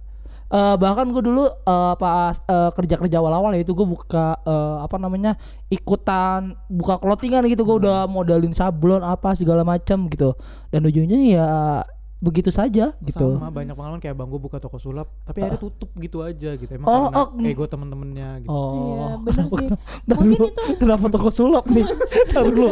Eh, 0.52 0.76
bahkan 0.76 1.08
gue 1.10 1.24
dulu 1.24 1.48
eh, 1.48 1.94
pas 1.96 2.36
eh, 2.36 2.70
kerja 2.76 2.96
kerja 3.00 3.18
awal-awal 3.24 3.56
ya 3.56 3.64
itu 3.64 3.72
gue 3.72 3.88
buka 3.88 4.38
eh, 4.44 4.78
apa 4.84 4.96
namanya 5.00 5.40
ikutan 5.72 6.60
buka 6.68 7.00
clothingan 7.00 7.48
gitu. 7.48 7.64
Gue 7.64 7.88
udah 7.88 8.06
modalin 8.12 8.52
sablon 8.52 9.02
apa 9.02 9.34
segala 9.34 9.64
macam 9.64 10.12
gitu. 10.12 10.36
Dan 10.70 10.84
ujungnya 10.84 11.20
ya 11.24 11.48
begitu 12.22 12.54
saja 12.54 12.94
gitu. 13.02 13.28
sama 13.34 13.50
banyak 13.50 13.74
pengalaman 13.74 13.98
kayak 13.98 14.14
bang 14.14 14.30
gua 14.30 14.38
buka 14.38 14.62
toko 14.62 14.78
sulap 14.78 15.10
tapi 15.26 15.42
akhirnya 15.42 15.58
tutup 15.58 15.90
gitu 15.98 16.22
aja 16.22 16.54
gitu 16.54 16.70
emang 16.70 16.86
Oh, 16.86 17.10
karena 17.10 17.18
oh, 17.18 17.50
ego 17.50 17.66
temen-temennya 17.66 18.30
gitu 18.46 18.54
Oh, 18.54 18.70
Iya 18.72 19.08
benar 19.18 19.46
sih. 19.50 19.68
Mungkin 20.14 20.40
itu 20.46 20.64
kenapa 20.78 21.06
toko 21.10 21.30
sulap 21.34 21.66
nih? 21.66 21.82
Ntar 22.30 22.44
dulu, 22.46 22.68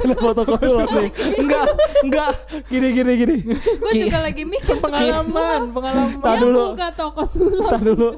kenapa 0.00 0.30
toko 0.34 0.54
sulap 0.56 0.88
nih? 0.90 1.10
Enggak, 1.36 1.66
enggak, 2.00 2.30
gini 2.64 2.88
gini 2.90 3.12
gini. 3.14 3.36
Gue 3.76 3.92
juga 4.00 4.18
lagi 4.24 4.42
mikir 4.42 4.76
pengalaman 4.84 5.60
pengalaman 5.68 6.16
Dia 6.24 6.40
dulu, 6.40 6.60
buka 6.72 6.88
toko 6.96 7.22
sulap. 7.28 7.60
ntar 7.68 7.80
dulu. 7.84 8.08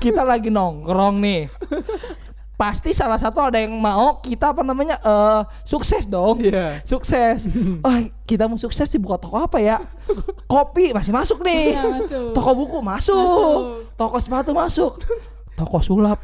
Kita 0.00 0.22
lagi 0.24 0.48
nongkrong 0.48 1.20
nih. 1.20 1.40
Pasti 2.60 2.92
salah 2.92 3.16
satu 3.16 3.40
ada 3.40 3.56
yang 3.56 3.72
mau 3.72 4.20
kita 4.20 4.52
apa 4.52 4.60
namanya 4.60 5.00
eh 5.00 5.40
sukses 5.64 6.04
dong. 6.04 6.44
Iya. 6.44 6.84
Sukses. 6.84 7.48
Oh, 7.80 7.96
kita 8.22 8.44
mau 8.44 8.54
sukses 8.54 8.84
sih 8.84 9.00
buka 9.00 9.16
toko 9.16 9.40
apa 9.40 9.56
ya? 9.58 9.80
Kopi 10.44 10.92
masih 10.92 11.08
masuk 11.10 11.40
nih. 11.40 11.72
Iya, 11.72 11.82
masuk. 11.90 12.30
Toko 12.30 12.50
buku 12.54 12.78
masuk. 12.78 13.16
Masuk. 13.16 13.60
Toko 13.96 14.16
sepatu 14.18 14.50
masuk. 14.52 14.92
Toko 15.56 15.80
sulap. 15.80 16.20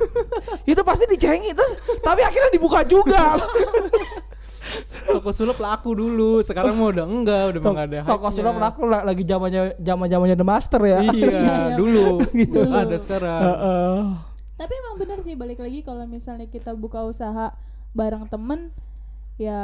Itu 0.62 0.80
pasti 0.82 1.04
dicengin 1.06 1.50
terus 1.50 1.72
tapi 1.98 2.20
akhirnya 2.20 2.50
dibuka 2.50 2.84
juga. 2.84 3.36
toko 5.06 5.30
sulap 5.30 5.56
laku 5.56 5.94
dulu 5.94 6.42
sekarang 6.42 6.74
mau 6.74 6.90
udah 6.90 7.06
enggak 7.06 7.42
udah 7.48 7.60
Tok- 7.62 7.72
enggak 7.72 7.86
ada 7.86 7.98
toko 8.04 8.28
sulap 8.28 8.56
laku 8.58 8.82
la- 8.84 9.06
lagi 9.06 9.22
zamannya 9.22 9.78
zaman 9.78 10.06
zamannya 10.06 10.36
The 10.36 10.44
Master 10.44 10.80
ya. 10.82 10.98
iya 11.06 11.40
dulu 11.80 12.20
Dulu. 12.26 12.60
ada 12.68 12.96
sekarang 12.98 13.40
Heeh. 13.40 13.96
Tapi 14.56 14.72
emang 14.72 14.96
benar 14.96 15.18
sih 15.20 15.36
balik 15.36 15.60
lagi 15.60 15.84
kalau 15.84 16.08
misalnya 16.08 16.48
kita 16.48 16.72
buka 16.72 17.04
usaha 17.04 17.52
bareng 17.92 18.24
temen 18.28 18.72
ya 19.36 19.60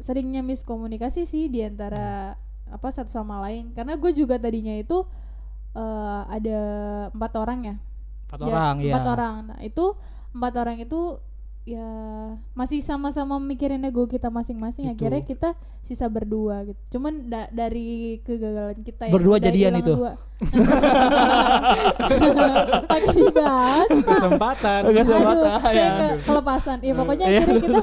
seringnya 0.00 0.40
miskomunikasi 0.40 1.28
sih 1.28 1.52
di 1.52 1.60
antara 1.60 2.36
apa 2.72 2.88
satu 2.88 3.12
sama 3.12 3.44
lain. 3.44 3.76
Karena 3.76 4.00
gue 4.00 4.12
juga 4.16 4.40
tadinya 4.40 4.72
itu 4.72 5.04
eh, 5.76 6.20
ada 6.28 6.60
empat 7.12 7.32
orang 7.36 7.60
ya. 7.64 7.76
Empat 8.32 8.38
Ya, 8.40 8.48
orang 8.48 8.74
ya. 8.80 8.92
empat 8.96 9.06
orang. 9.12 9.34
Nah 9.52 9.58
itu 9.60 9.84
empat 10.32 10.52
orang 10.56 10.76
itu 10.80 11.00
ya 11.62 11.86
masih 12.52 12.82
sama-sama 12.82 13.38
mikirin 13.38 13.78
ego 13.82 14.04
kita 14.04 14.26
masing-masing 14.28 14.90
Itu. 14.90 14.98
akhirnya 14.98 15.22
kita 15.22 15.48
sisa 15.80 16.10
berdua 16.10 16.66
gitu 16.66 16.98
cuman 16.98 17.22
da- 17.24 17.46
dari 17.48 18.18
kegagalan 18.20 18.82
kita 18.82 19.06
ya, 19.06 19.12
Berdua 19.14 19.38
jadian 19.38 19.78
itu? 19.78 19.94
pakai 22.82 23.14
dibahas 23.14 23.88
kesempatan 23.88 24.80
Aduh, 24.84 25.04
sempat, 25.04 25.36
saya 25.60 25.74
ya. 25.76 25.90
ke 25.94 26.06
kelepasan. 26.24 26.76
Ya 26.82 26.92
pokoknya 26.92 27.26
Iya. 27.26 27.38
akhirnya 27.38 27.60
kita 27.60 27.80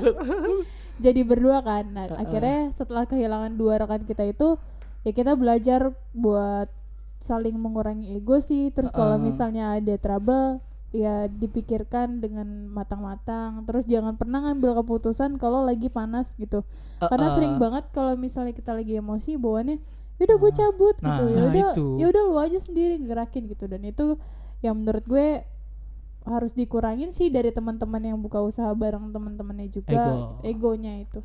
jadi 1.05 1.21
berdua 1.23 1.57
kan. 1.61 1.83
Nah, 1.89 2.05
akhirnya 2.15 2.59
setelah 2.73 3.03
kehilangan 3.05 3.55
dua 3.55 3.79
rekan 3.79 4.03
kita 4.03 4.23
itu 4.25 4.59
ya 5.01 5.11
kita 5.11 5.35
belajar 5.35 5.81
buat 6.11 6.67
saling 7.19 7.55
mengurangi 7.55 8.11
ego 8.13 8.39
sih. 8.39 8.71
Terus 8.71 8.91
kalau 8.91 9.15
misalnya 9.17 9.75
ada 9.75 9.95
trouble 9.95 10.59
ya 10.89 11.27
dipikirkan 11.27 12.17
dengan 12.17 12.65
matang-matang. 12.67 13.61
Terus 13.63 13.85
jangan 13.85 14.15
pernah 14.15 14.41
ngambil 14.41 14.81
keputusan 14.81 15.37
kalau 15.37 15.61
lagi 15.61 15.87
panas 15.87 16.33
gitu. 16.35 16.65
Karena 16.97 17.29
Heeh. 17.29 17.35
sering 17.35 17.53
banget 17.57 17.85
kalau 17.89 18.13
misalnya 18.13 18.51
kita 18.51 18.73
lagi 18.73 18.97
emosi 18.97 19.35
bawaannya 19.35 19.77
yaudah 20.19 20.35
gue 20.35 20.51
cabut 20.51 20.95
Nah, 20.99 21.15
gitu. 21.15 21.23
nah 21.25 21.39
Yaudah 21.39 21.63
itu. 21.71 21.85
yaudah 21.95 22.21
lu 22.27 22.35
aja 22.35 22.59
sendiri 22.59 22.99
gerakin 22.99 23.47
gitu 23.47 23.65
dan 23.65 23.79
itu 23.81 24.19
yang 24.59 24.75
menurut 24.75 25.07
gue 25.07 25.47
harus 26.27 26.51
dikurangin 26.51 27.09
sih 27.09 27.31
dari 27.31 27.49
teman-teman 27.49 28.03
yang 28.03 28.19
buka 28.19 28.43
usaha 28.43 28.67
bareng 28.69 29.09
teman-temannya 29.09 29.71
juga 29.71 29.95
Ego. 29.95 30.43
egonya 30.43 30.99
itu 30.99 31.23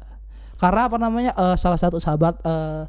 Karena 0.55 0.87
apa 0.87 0.96
namanya 0.96 1.35
eh, 1.35 1.57
salah 1.59 1.74
satu 1.74 1.98
sahabat 1.98 2.38
eh, 2.40 2.87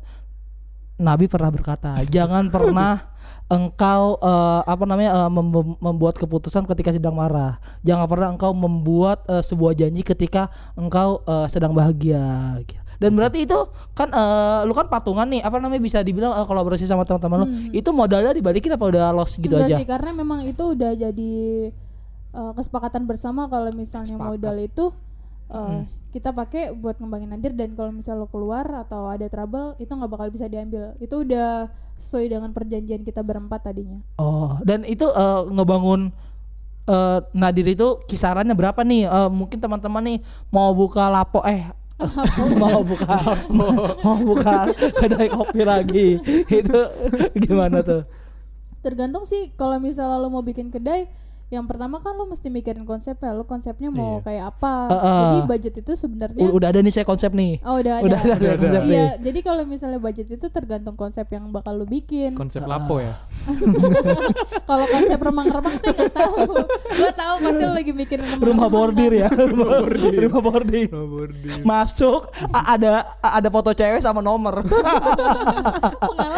Nabi 0.95 1.25
pernah 1.25 1.49
berkata, 1.49 1.97
jangan 2.05 2.47
pernah 2.47 3.09
engkau 3.45 4.17
eh, 4.19 4.62
apa 4.65 4.84
namanya 4.89 5.12
eh, 5.25 5.29
mem- 5.29 5.77
membuat 5.77 6.17
keputusan 6.17 6.65
ketika 6.65 6.89
sedang 6.93 7.13
marah. 7.13 7.62
Jangan 7.86 8.05
pernah 8.10 8.29
engkau 8.34 8.51
membuat 8.58 9.21
eh, 9.29 9.43
sebuah 9.45 9.77
janji 9.77 10.01
ketika 10.01 10.49
engkau 10.73 11.21
eh, 11.25 11.47
sedang 11.49 11.73
bahagia. 11.77 12.58
Dan 12.95 13.12
berarti 13.12 13.43
itu 13.43 13.60
kan 13.93 14.10
eh, 14.10 14.60
lu 14.65 14.73
kan 14.73 14.88
patungan 14.89 15.27
nih, 15.29 15.43
apa 15.45 15.60
namanya 15.62 15.84
bisa 15.84 15.99
dibilang 16.01 16.34
eh, 16.34 16.45
kolaborasi 16.47 16.89
sama 16.89 17.05
teman-teman 17.05 17.45
lu. 17.45 17.47
Hmm. 17.51 17.69
Itu 17.75 17.93
modalnya 17.93 18.34
dibalikin 18.34 18.73
apa 18.73 18.86
udah 18.88 19.13
loss 19.13 19.38
gitu 19.38 19.53
Enggak 19.53 19.69
aja? 19.69 19.75
sih 19.77 19.88
karena 19.88 20.10
memang 20.15 20.39
itu 20.47 20.63
udah 20.63 20.91
jadi 20.95 21.34
uh, 22.34 22.51
kesepakatan 22.55 23.05
bersama 23.05 23.45
kalau 23.47 23.69
misalnya 23.71 24.15
Sepakat. 24.17 24.31
modal 24.36 24.55
itu 24.58 24.86
uh, 25.51 25.86
kita 26.15 26.32
pakai 26.32 26.71
buat 26.71 26.95
ngembangin 26.95 27.28
nadir 27.28 27.51
dan 27.51 27.75
kalau 27.75 27.91
misalnya 27.91 28.23
lo 28.23 28.32
keluar 28.32 28.63
atau 28.88 29.12
ada 29.12 29.28
trouble 29.28 29.75
itu 29.84 29.91
nggak 29.91 30.08
bakal 30.08 30.32
bisa 30.32 30.47
diambil 30.47 30.95
itu 31.04 31.12
udah 31.12 31.67
sesuai 31.99 32.32
dengan 32.32 32.56
perjanjian 32.56 33.04
kita 33.04 33.19
berempat 33.19 33.67
tadinya 33.67 33.99
Oh, 34.15 34.56
dan 34.63 34.88
itu 34.88 35.04
eh, 35.04 35.41
ngebangun 35.51 36.15
eh, 36.88 37.19
Nadir 37.36 37.67
itu 37.67 37.99
kisarannya 38.08 38.56
berapa 38.56 38.80
nih? 38.80 39.12
Eh, 39.12 39.30
mungkin 39.32 39.60
teman-teman 39.60 40.04
nih 40.08 40.17
mau 40.47 40.71
buka 40.71 41.12
lapo 41.12 41.43
eh 41.43 41.67
mau 42.63 42.80
buka 42.84 43.15
mau 43.51 44.15
buka 44.19 44.67
kedai 44.99 45.28
kopi 45.32 45.62
lagi 45.63 46.08
itu 46.63 46.80
gimana 47.39 47.80
tuh? 47.84 48.04
tergantung 48.84 49.25
sih 49.25 49.49
kalau 49.58 49.82
misalnya 49.82 50.21
lo 50.21 50.30
mau 50.30 50.45
bikin 50.45 50.69
kedai 50.69 51.10
yang 51.55 51.65
pertama 51.65 51.97
kan 51.97 52.13
lo 52.13 52.25
mesti 52.25 52.47
mikirin 52.47 52.83
konsepnya 52.83 53.31
lo 53.31 53.43
konsepnya 53.43 53.87
mau 53.89 54.17
Iya. 54.17 54.25
kayak 54.25 54.43
apa. 54.51 54.73
Heeh. 54.89 55.15
jadi 55.17 55.39
budget 55.45 55.73
itu 55.77 55.91
sebenarnya 55.93 56.43
udah 56.45 56.67
ada 56.67 56.79
nih 56.79 56.91
saya 56.91 57.03
konsep 57.03 57.31
nih. 57.31 57.59
Oh 57.61 57.75
udah 57.75 57.93
ada, 57.95 58.05
udah 58.05 58.19
ada, 58.19 58.35
Udah 58.35 58.69
ada. 58.69 58.79
iya 58.83 59.05
jadi 59.17 59.39
kalau 59.41 59.63
misalnya 59.63 59.97
budget 59.97 60.27
itu 60.29 60.47
tergantung 60.47 60.93
konsep 60.93 61.23
yang 61.27 61.47
bakal 61.49 61.73
lo 61.73 61.85
bikin. 61.85 62.33
Konsep 62.33 62.63
lapo 62.63 62.99
ya. 62.99 63.15
kalau 64.69 64.85
konsep 64.85 65.15
remang-remang 65.17 65.75
saya 65.77 65.93
nggak 65.93 66.11
tahu. 66.13 66.37
Gue 66.91 67.11
tahu 67.13 67.35
pasti 67.41 67.63
lo 67.63 67.73
lagi 67.73 67.91
mikirin 67.91 68.25
remang 68.25 68.43
rumah 68.45 68.67
bordir 68.67 69.11
ya. 69.15 69.29
Rumah 69.29 69.67
bordir. 69.79 70.19
Rumah 70.25 70.41
bordir. 70.43 70.89
Masuk 71.61 72.21
a- 72.49 72.67
ada 72.73 72.91
a- 73.19 73.33
ada 73.35 73.49
foto 73.49 73.71
cewek 73.71 73.99
sama 73.99 74.19
nomor. 74.19 74.59
Pengalaman 76.09 76.34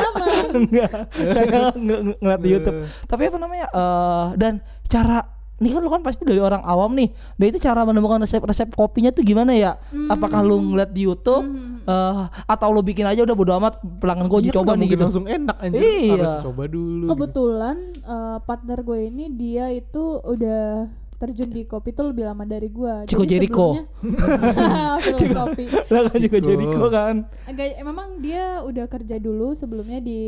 enggak 0.60 0.92
kayak 1.12 1.52
ng- 1.74 2.02
ng- 2.04 2.18
ngeliat 2.18 2.40
di 2.40 2.50
YouTube 2.52 2.78
tapi 3.04 3.22
apa 3.24 3.38
namanya 3.38 3.68
eh 3.68 4.26
dan 4.36 4.54
cara 4.86 5.20
ini 5.58 5.74
kan 5.74 5.82
lu 5.82 5.90
kan 5.90 6.02
pasti 6.02 6.22
dari 6.22 6.38
orang 6.38 6.62
awam 6.62 6.94
nih 6.94 7.10
dan 7.34 7.46
itu 7.48 7.58
cara 7.60 7.82
menemukan 7.82 8.22
resep-resep 8.22 8.70
kopinya 8.72 9.10
tuh 9.10 9.22
gimana 9.22 9.52
ya 9.52 9.82
apakah 10.06 10.40
lu 10.40 10.62
ngeliat 10.64 10.92
di 10.92 11.02
YouTube 11.02 11.50
eh, 11.82 12.14
atau 12.46 12.70
lu 12.70 12.80
bikin 12.80 13.02
aja 13.04 13.24
udah 13.24 13.34
bodo 13.34 13.58
amat 13.58 13.82
pelanggan 13.98 14.28
gue 14.28 14.40
Iya, 14.44 14.54
coba 14.54 14.72
nih 14.72 14.86
mungkin 14.86 14.92
gitu 14.92 15.04
langsung 15.04 15.26
enak 15.26 15.58
anjir. 15.58 15.82
Iya. 15.82 16.14
Harus 16.14 16.34
coba 16.44 16.64
dulu. 16.68 17.02
gitu. 17.02 17.10
kebetulan 17.10 17.76
eh, 17.98 18.38
partner 18.40 18.80
gue 18.80 19.00
ini 19.04 19.26
dia 19.32 19.66
itu 19.72 20.04
udah 20.20 20.94
terjun 21.18 21.50
di 21.50 21.66
kopi 21.66 21.98
tuh 21.98 22.14
lebih 22.14 22.30
lama 22.30 22.46
dari 22.46 22.70
gue 22.70 23.10
Chico 23.10 23.26
Jericho. 23.26 23.74
film 23.74 25.34
kopi 25.42 25.66
lah 25.90 26.02
kan 26.06 26.18
Ciko. 26.22 26.38
Jericho 26.38 26.86
kan 26.94 27.16
Agak 27.50 27.82
memang 27.82 28.22
dia 28.22 28.62
udah 28.62 28.86
kerja 28.86 29.18
dulu 29.18 29.58
sebelumnya 29.58 29.98
di 29.98 30.22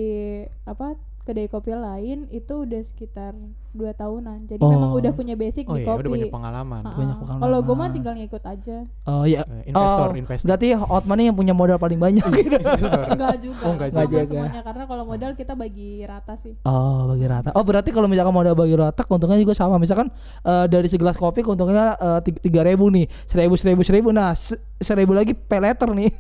apa 0.66 0.98
kedai 1.30 1.46
kopi 1.46 1.78
lain 1.78 2.26
itu 2.34 2.66
udah 2.66 2.82
sekitar 2.82 3.38
dua 3.72 3.92
tahunan. 3.92 4.46
Jadi 4.46 4.60
Oh. 4.60 4.70
memang 4.70 4.92
udah 4.94 5.12
punya 5.12 5.34
basic 5.34 5.64
Oh 5.64 5.74
di 5.74 5.82
iya, 5.82 5.88
kopi. 5.88 6.00
udah 6.00 6.12
banyak 6.12 6.32
pengalaman. 6.32 6.82
Banyak 6.84 7.18
pengalaman. 7.18 7.42
Kalau 7.42 7.58
gue 7.60 7.76
mah 7.76 7.90
tinggal 7.90 8.14
ngikut 8.14 8.44
aja. 8.44 8.78
oh 9.06 9.24
iya 9.24 9.42
Eh, 9.42 9.70
investor, 9.70 10.08
Oh, 10.08 10.16
investor. 10.16 10.48
berarti 10.48 10.68
Hotman 10.76 11.18
yang 11.22 11.34
punya 11.34 11.52
modal 11.52 11.78
paling 11.78 11.98
banyak 11.98 12.26
gitu 12.36 12.56
Investor. 12.56 13.04
Enggak 13.08 13.36
juga. 13.40 13.62
Oh, 13.62 13.72
enggak 13.72 13.88
sama 13.92 14.04
juga. 14.04 14.20
semuanya 14.24 14.62
karena 14.62 14.84
kalau 14.86 15.04
modal 15.06 15.32
kita 15.34 15.54
bagi 15.54 15.90
rata 16.02 16.34
sih. 16.34 16.54
Oh 16.62 17.08
bagi 17.08 17.26
rata. 17.26 17.50
Oh 17.52 17.62
berarti 17.62 17.90
kalau 17.90 18.06
misalkan 18.06 18.32
modal 18.32 18.54
bagi 18.54 18.74
rata 18.74 19.02
keuntungannya 19.02 19.42
juga 19.42 19.54
sama. 19.54 19.78
Misalkan 19.78 20.10
eh, 20.42 20.66
dari 20.68 20.88
segelas 20.88 21.16
kopi 21.16 21.40
keuntungannya 21.40 21.88
eh, 21.96 22.20
tig- 22.22 22.42
tiga 22.42 22.62
ribu 22.62 22.90
nih, 22.90 23.06
seribu 23.24 23.54
seribu 23.54 23.82
seribu. 23.82 24.10
Nah 24.10 24.34
se- 24.34 24.58
seribu 24.78 25.12
lagi 25.12 25.34
pay 25.34 25.60
letter 25.60 25.92
nih. 25.92 26.10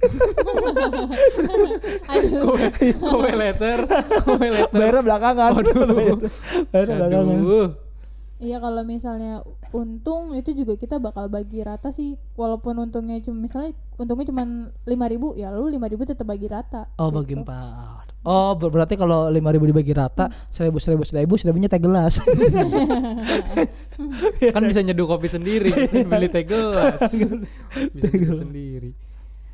Kowe 2.99 3.31
letter, 3.31 3.79
kowe 4.21 4.37
letter. 4.41 4.69
Bayarnya 4.71 5.01
belakangan. 5.01 5.51
Bayarnya 6.69 6.95
belakangan. 6.97 7.38
Aduh. 7.39 7.69
Iya 8.39 8.63
kalau 8.63 8.87
misalnya 8.87 9.43
untung 9.75 10.31
itu 10.31 10.55
juga 10.55 10.79
kita 10.79 10.95
bakal 10.95 11.27
bagi 11.27 11.59
rata 11.59 11.91
sih. 11.91 12.15
Walaupun 12.39 12.87
untungnya 12.87 13.19
cuma 13.19 13.43
misalnya 13.43 13.75
untungnya 13.99 14.31
cuma 14.31 14.71
lima 14.87 15.05
ribu 15.11 15.35
ya 15.35 15.51
lu 15.51 15.67
lima 15.67 15.91
ribu 15.91 16.07
tetap 16.07 16.23
bagi 16.23 16.47
rata. 16.47 16.87
Oh 16.95 17.11
bagi 17.11 17.35
gitu. 17.35 17.43
empat. 17.43 18.09
Oh 18.23 18.55
ber- 18.55 18.71
berarti 18.71 18.95
kalau 18.99 19.31
lima 19.31 19.51
ribu 19.51 19.67
dibagi 19.67 19.93
rata, 19.95 20.27
seribu 20.51 20.79
seribu 20.79 21.03
seribu, 21.07 21.37
seribunya 21.39 21.69
teh 21.71 21.79
gelas. 21.79 22.19
kan 24.55 24.63
bisa 24.67 24.83
nyeduh 24.83 25.07
kopi 25.07 25.31
sendiri, 25.31 25.71
bisa 25.71 26.03
beli 26.03 26.27
teh 26.27 26.43
gelas. 26.43 26.99
bisa 27.95 28.07
nyeduh 28.11 28.37
sendiri. 28.43 28.91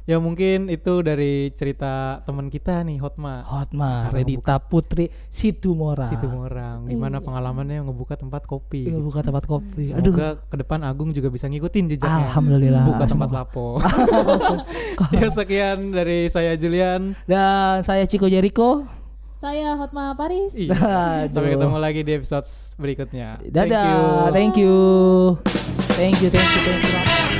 Ya 0.06 0.22
mungkin 0.22 0.70
itu 0.70 1.02
dari 1.02 1.50
cerita 1.52 2.22
teman 2.24 2.54
kita 2.54 2.86
nih 2.86 3.02
Hotma. 3.02 3.42
Hotma, 3.42 4.06
Cara 4.06 4.22
Redita 4.22 4.62
Putri 4.62 5.10
Situmorang. 5.28 6.06
Situ 6.06 6.30
orang 6.30 6.86
gimana 6.86 7.18
Iya. 7.18 7.26
pengalamannya 7.26 7.82
ngebuka 7.82 8.14
tempat 8.14 8.46
kopi. 8.46 8.86
Iya 8.86 9.02
buka 9.02 9.26
tempat 9.26 9.50
kopi. 9.50 9.90
Aduh. 9.90 10.14
Semoga 10.14 10.46
ke 10.46 10.56
depan 10.56 10.86
Agung 10.86 11.10
juga 11.10 11.34
bisa 11.34 11.50
ngikutin 11.50 11.90
jejaknya. 11.90 12.30
Alhamdulillah. 12.30 12.86
Buka 12.86 13.06
tempat 13.10 13.30
Semoga. 13.34 13.50
lapo. 13.50 13.68
ya 15.18 15.26
sekian 15.28 15.90
dari 15.90 16.30
saya 16.30 16.54
Julian. 16.54 17.18
Dan 17.26 17.82
saya 17.82 18.06
Chico 18.06 18.30
Jericho. 18.30 18.86
Saya 19.36 19.74
Hotma 19.74 20.14
Paris. 20.14 20.54
Iya. 20.54 21.26
Sampai 21.34 21.58
Aduh. 21.58 21.66
ketemu 21.66 21.78
lagi 21.82 22.02
di 22.02 22.12
episode 22.14 22.46
berikutnya. 22.78 23.42
Dadah. 23.42 24.30
Thank 24.30 24.62
you. 24.62 24.78
Thank 25.98 26.18
you. 26.22 26.22
Thank 26.22 26.22
you, 26.22 26.30
thank 26.30 26.46
you, 26.46 26.62
thank 26.62 26.84
you. 26.86 27.35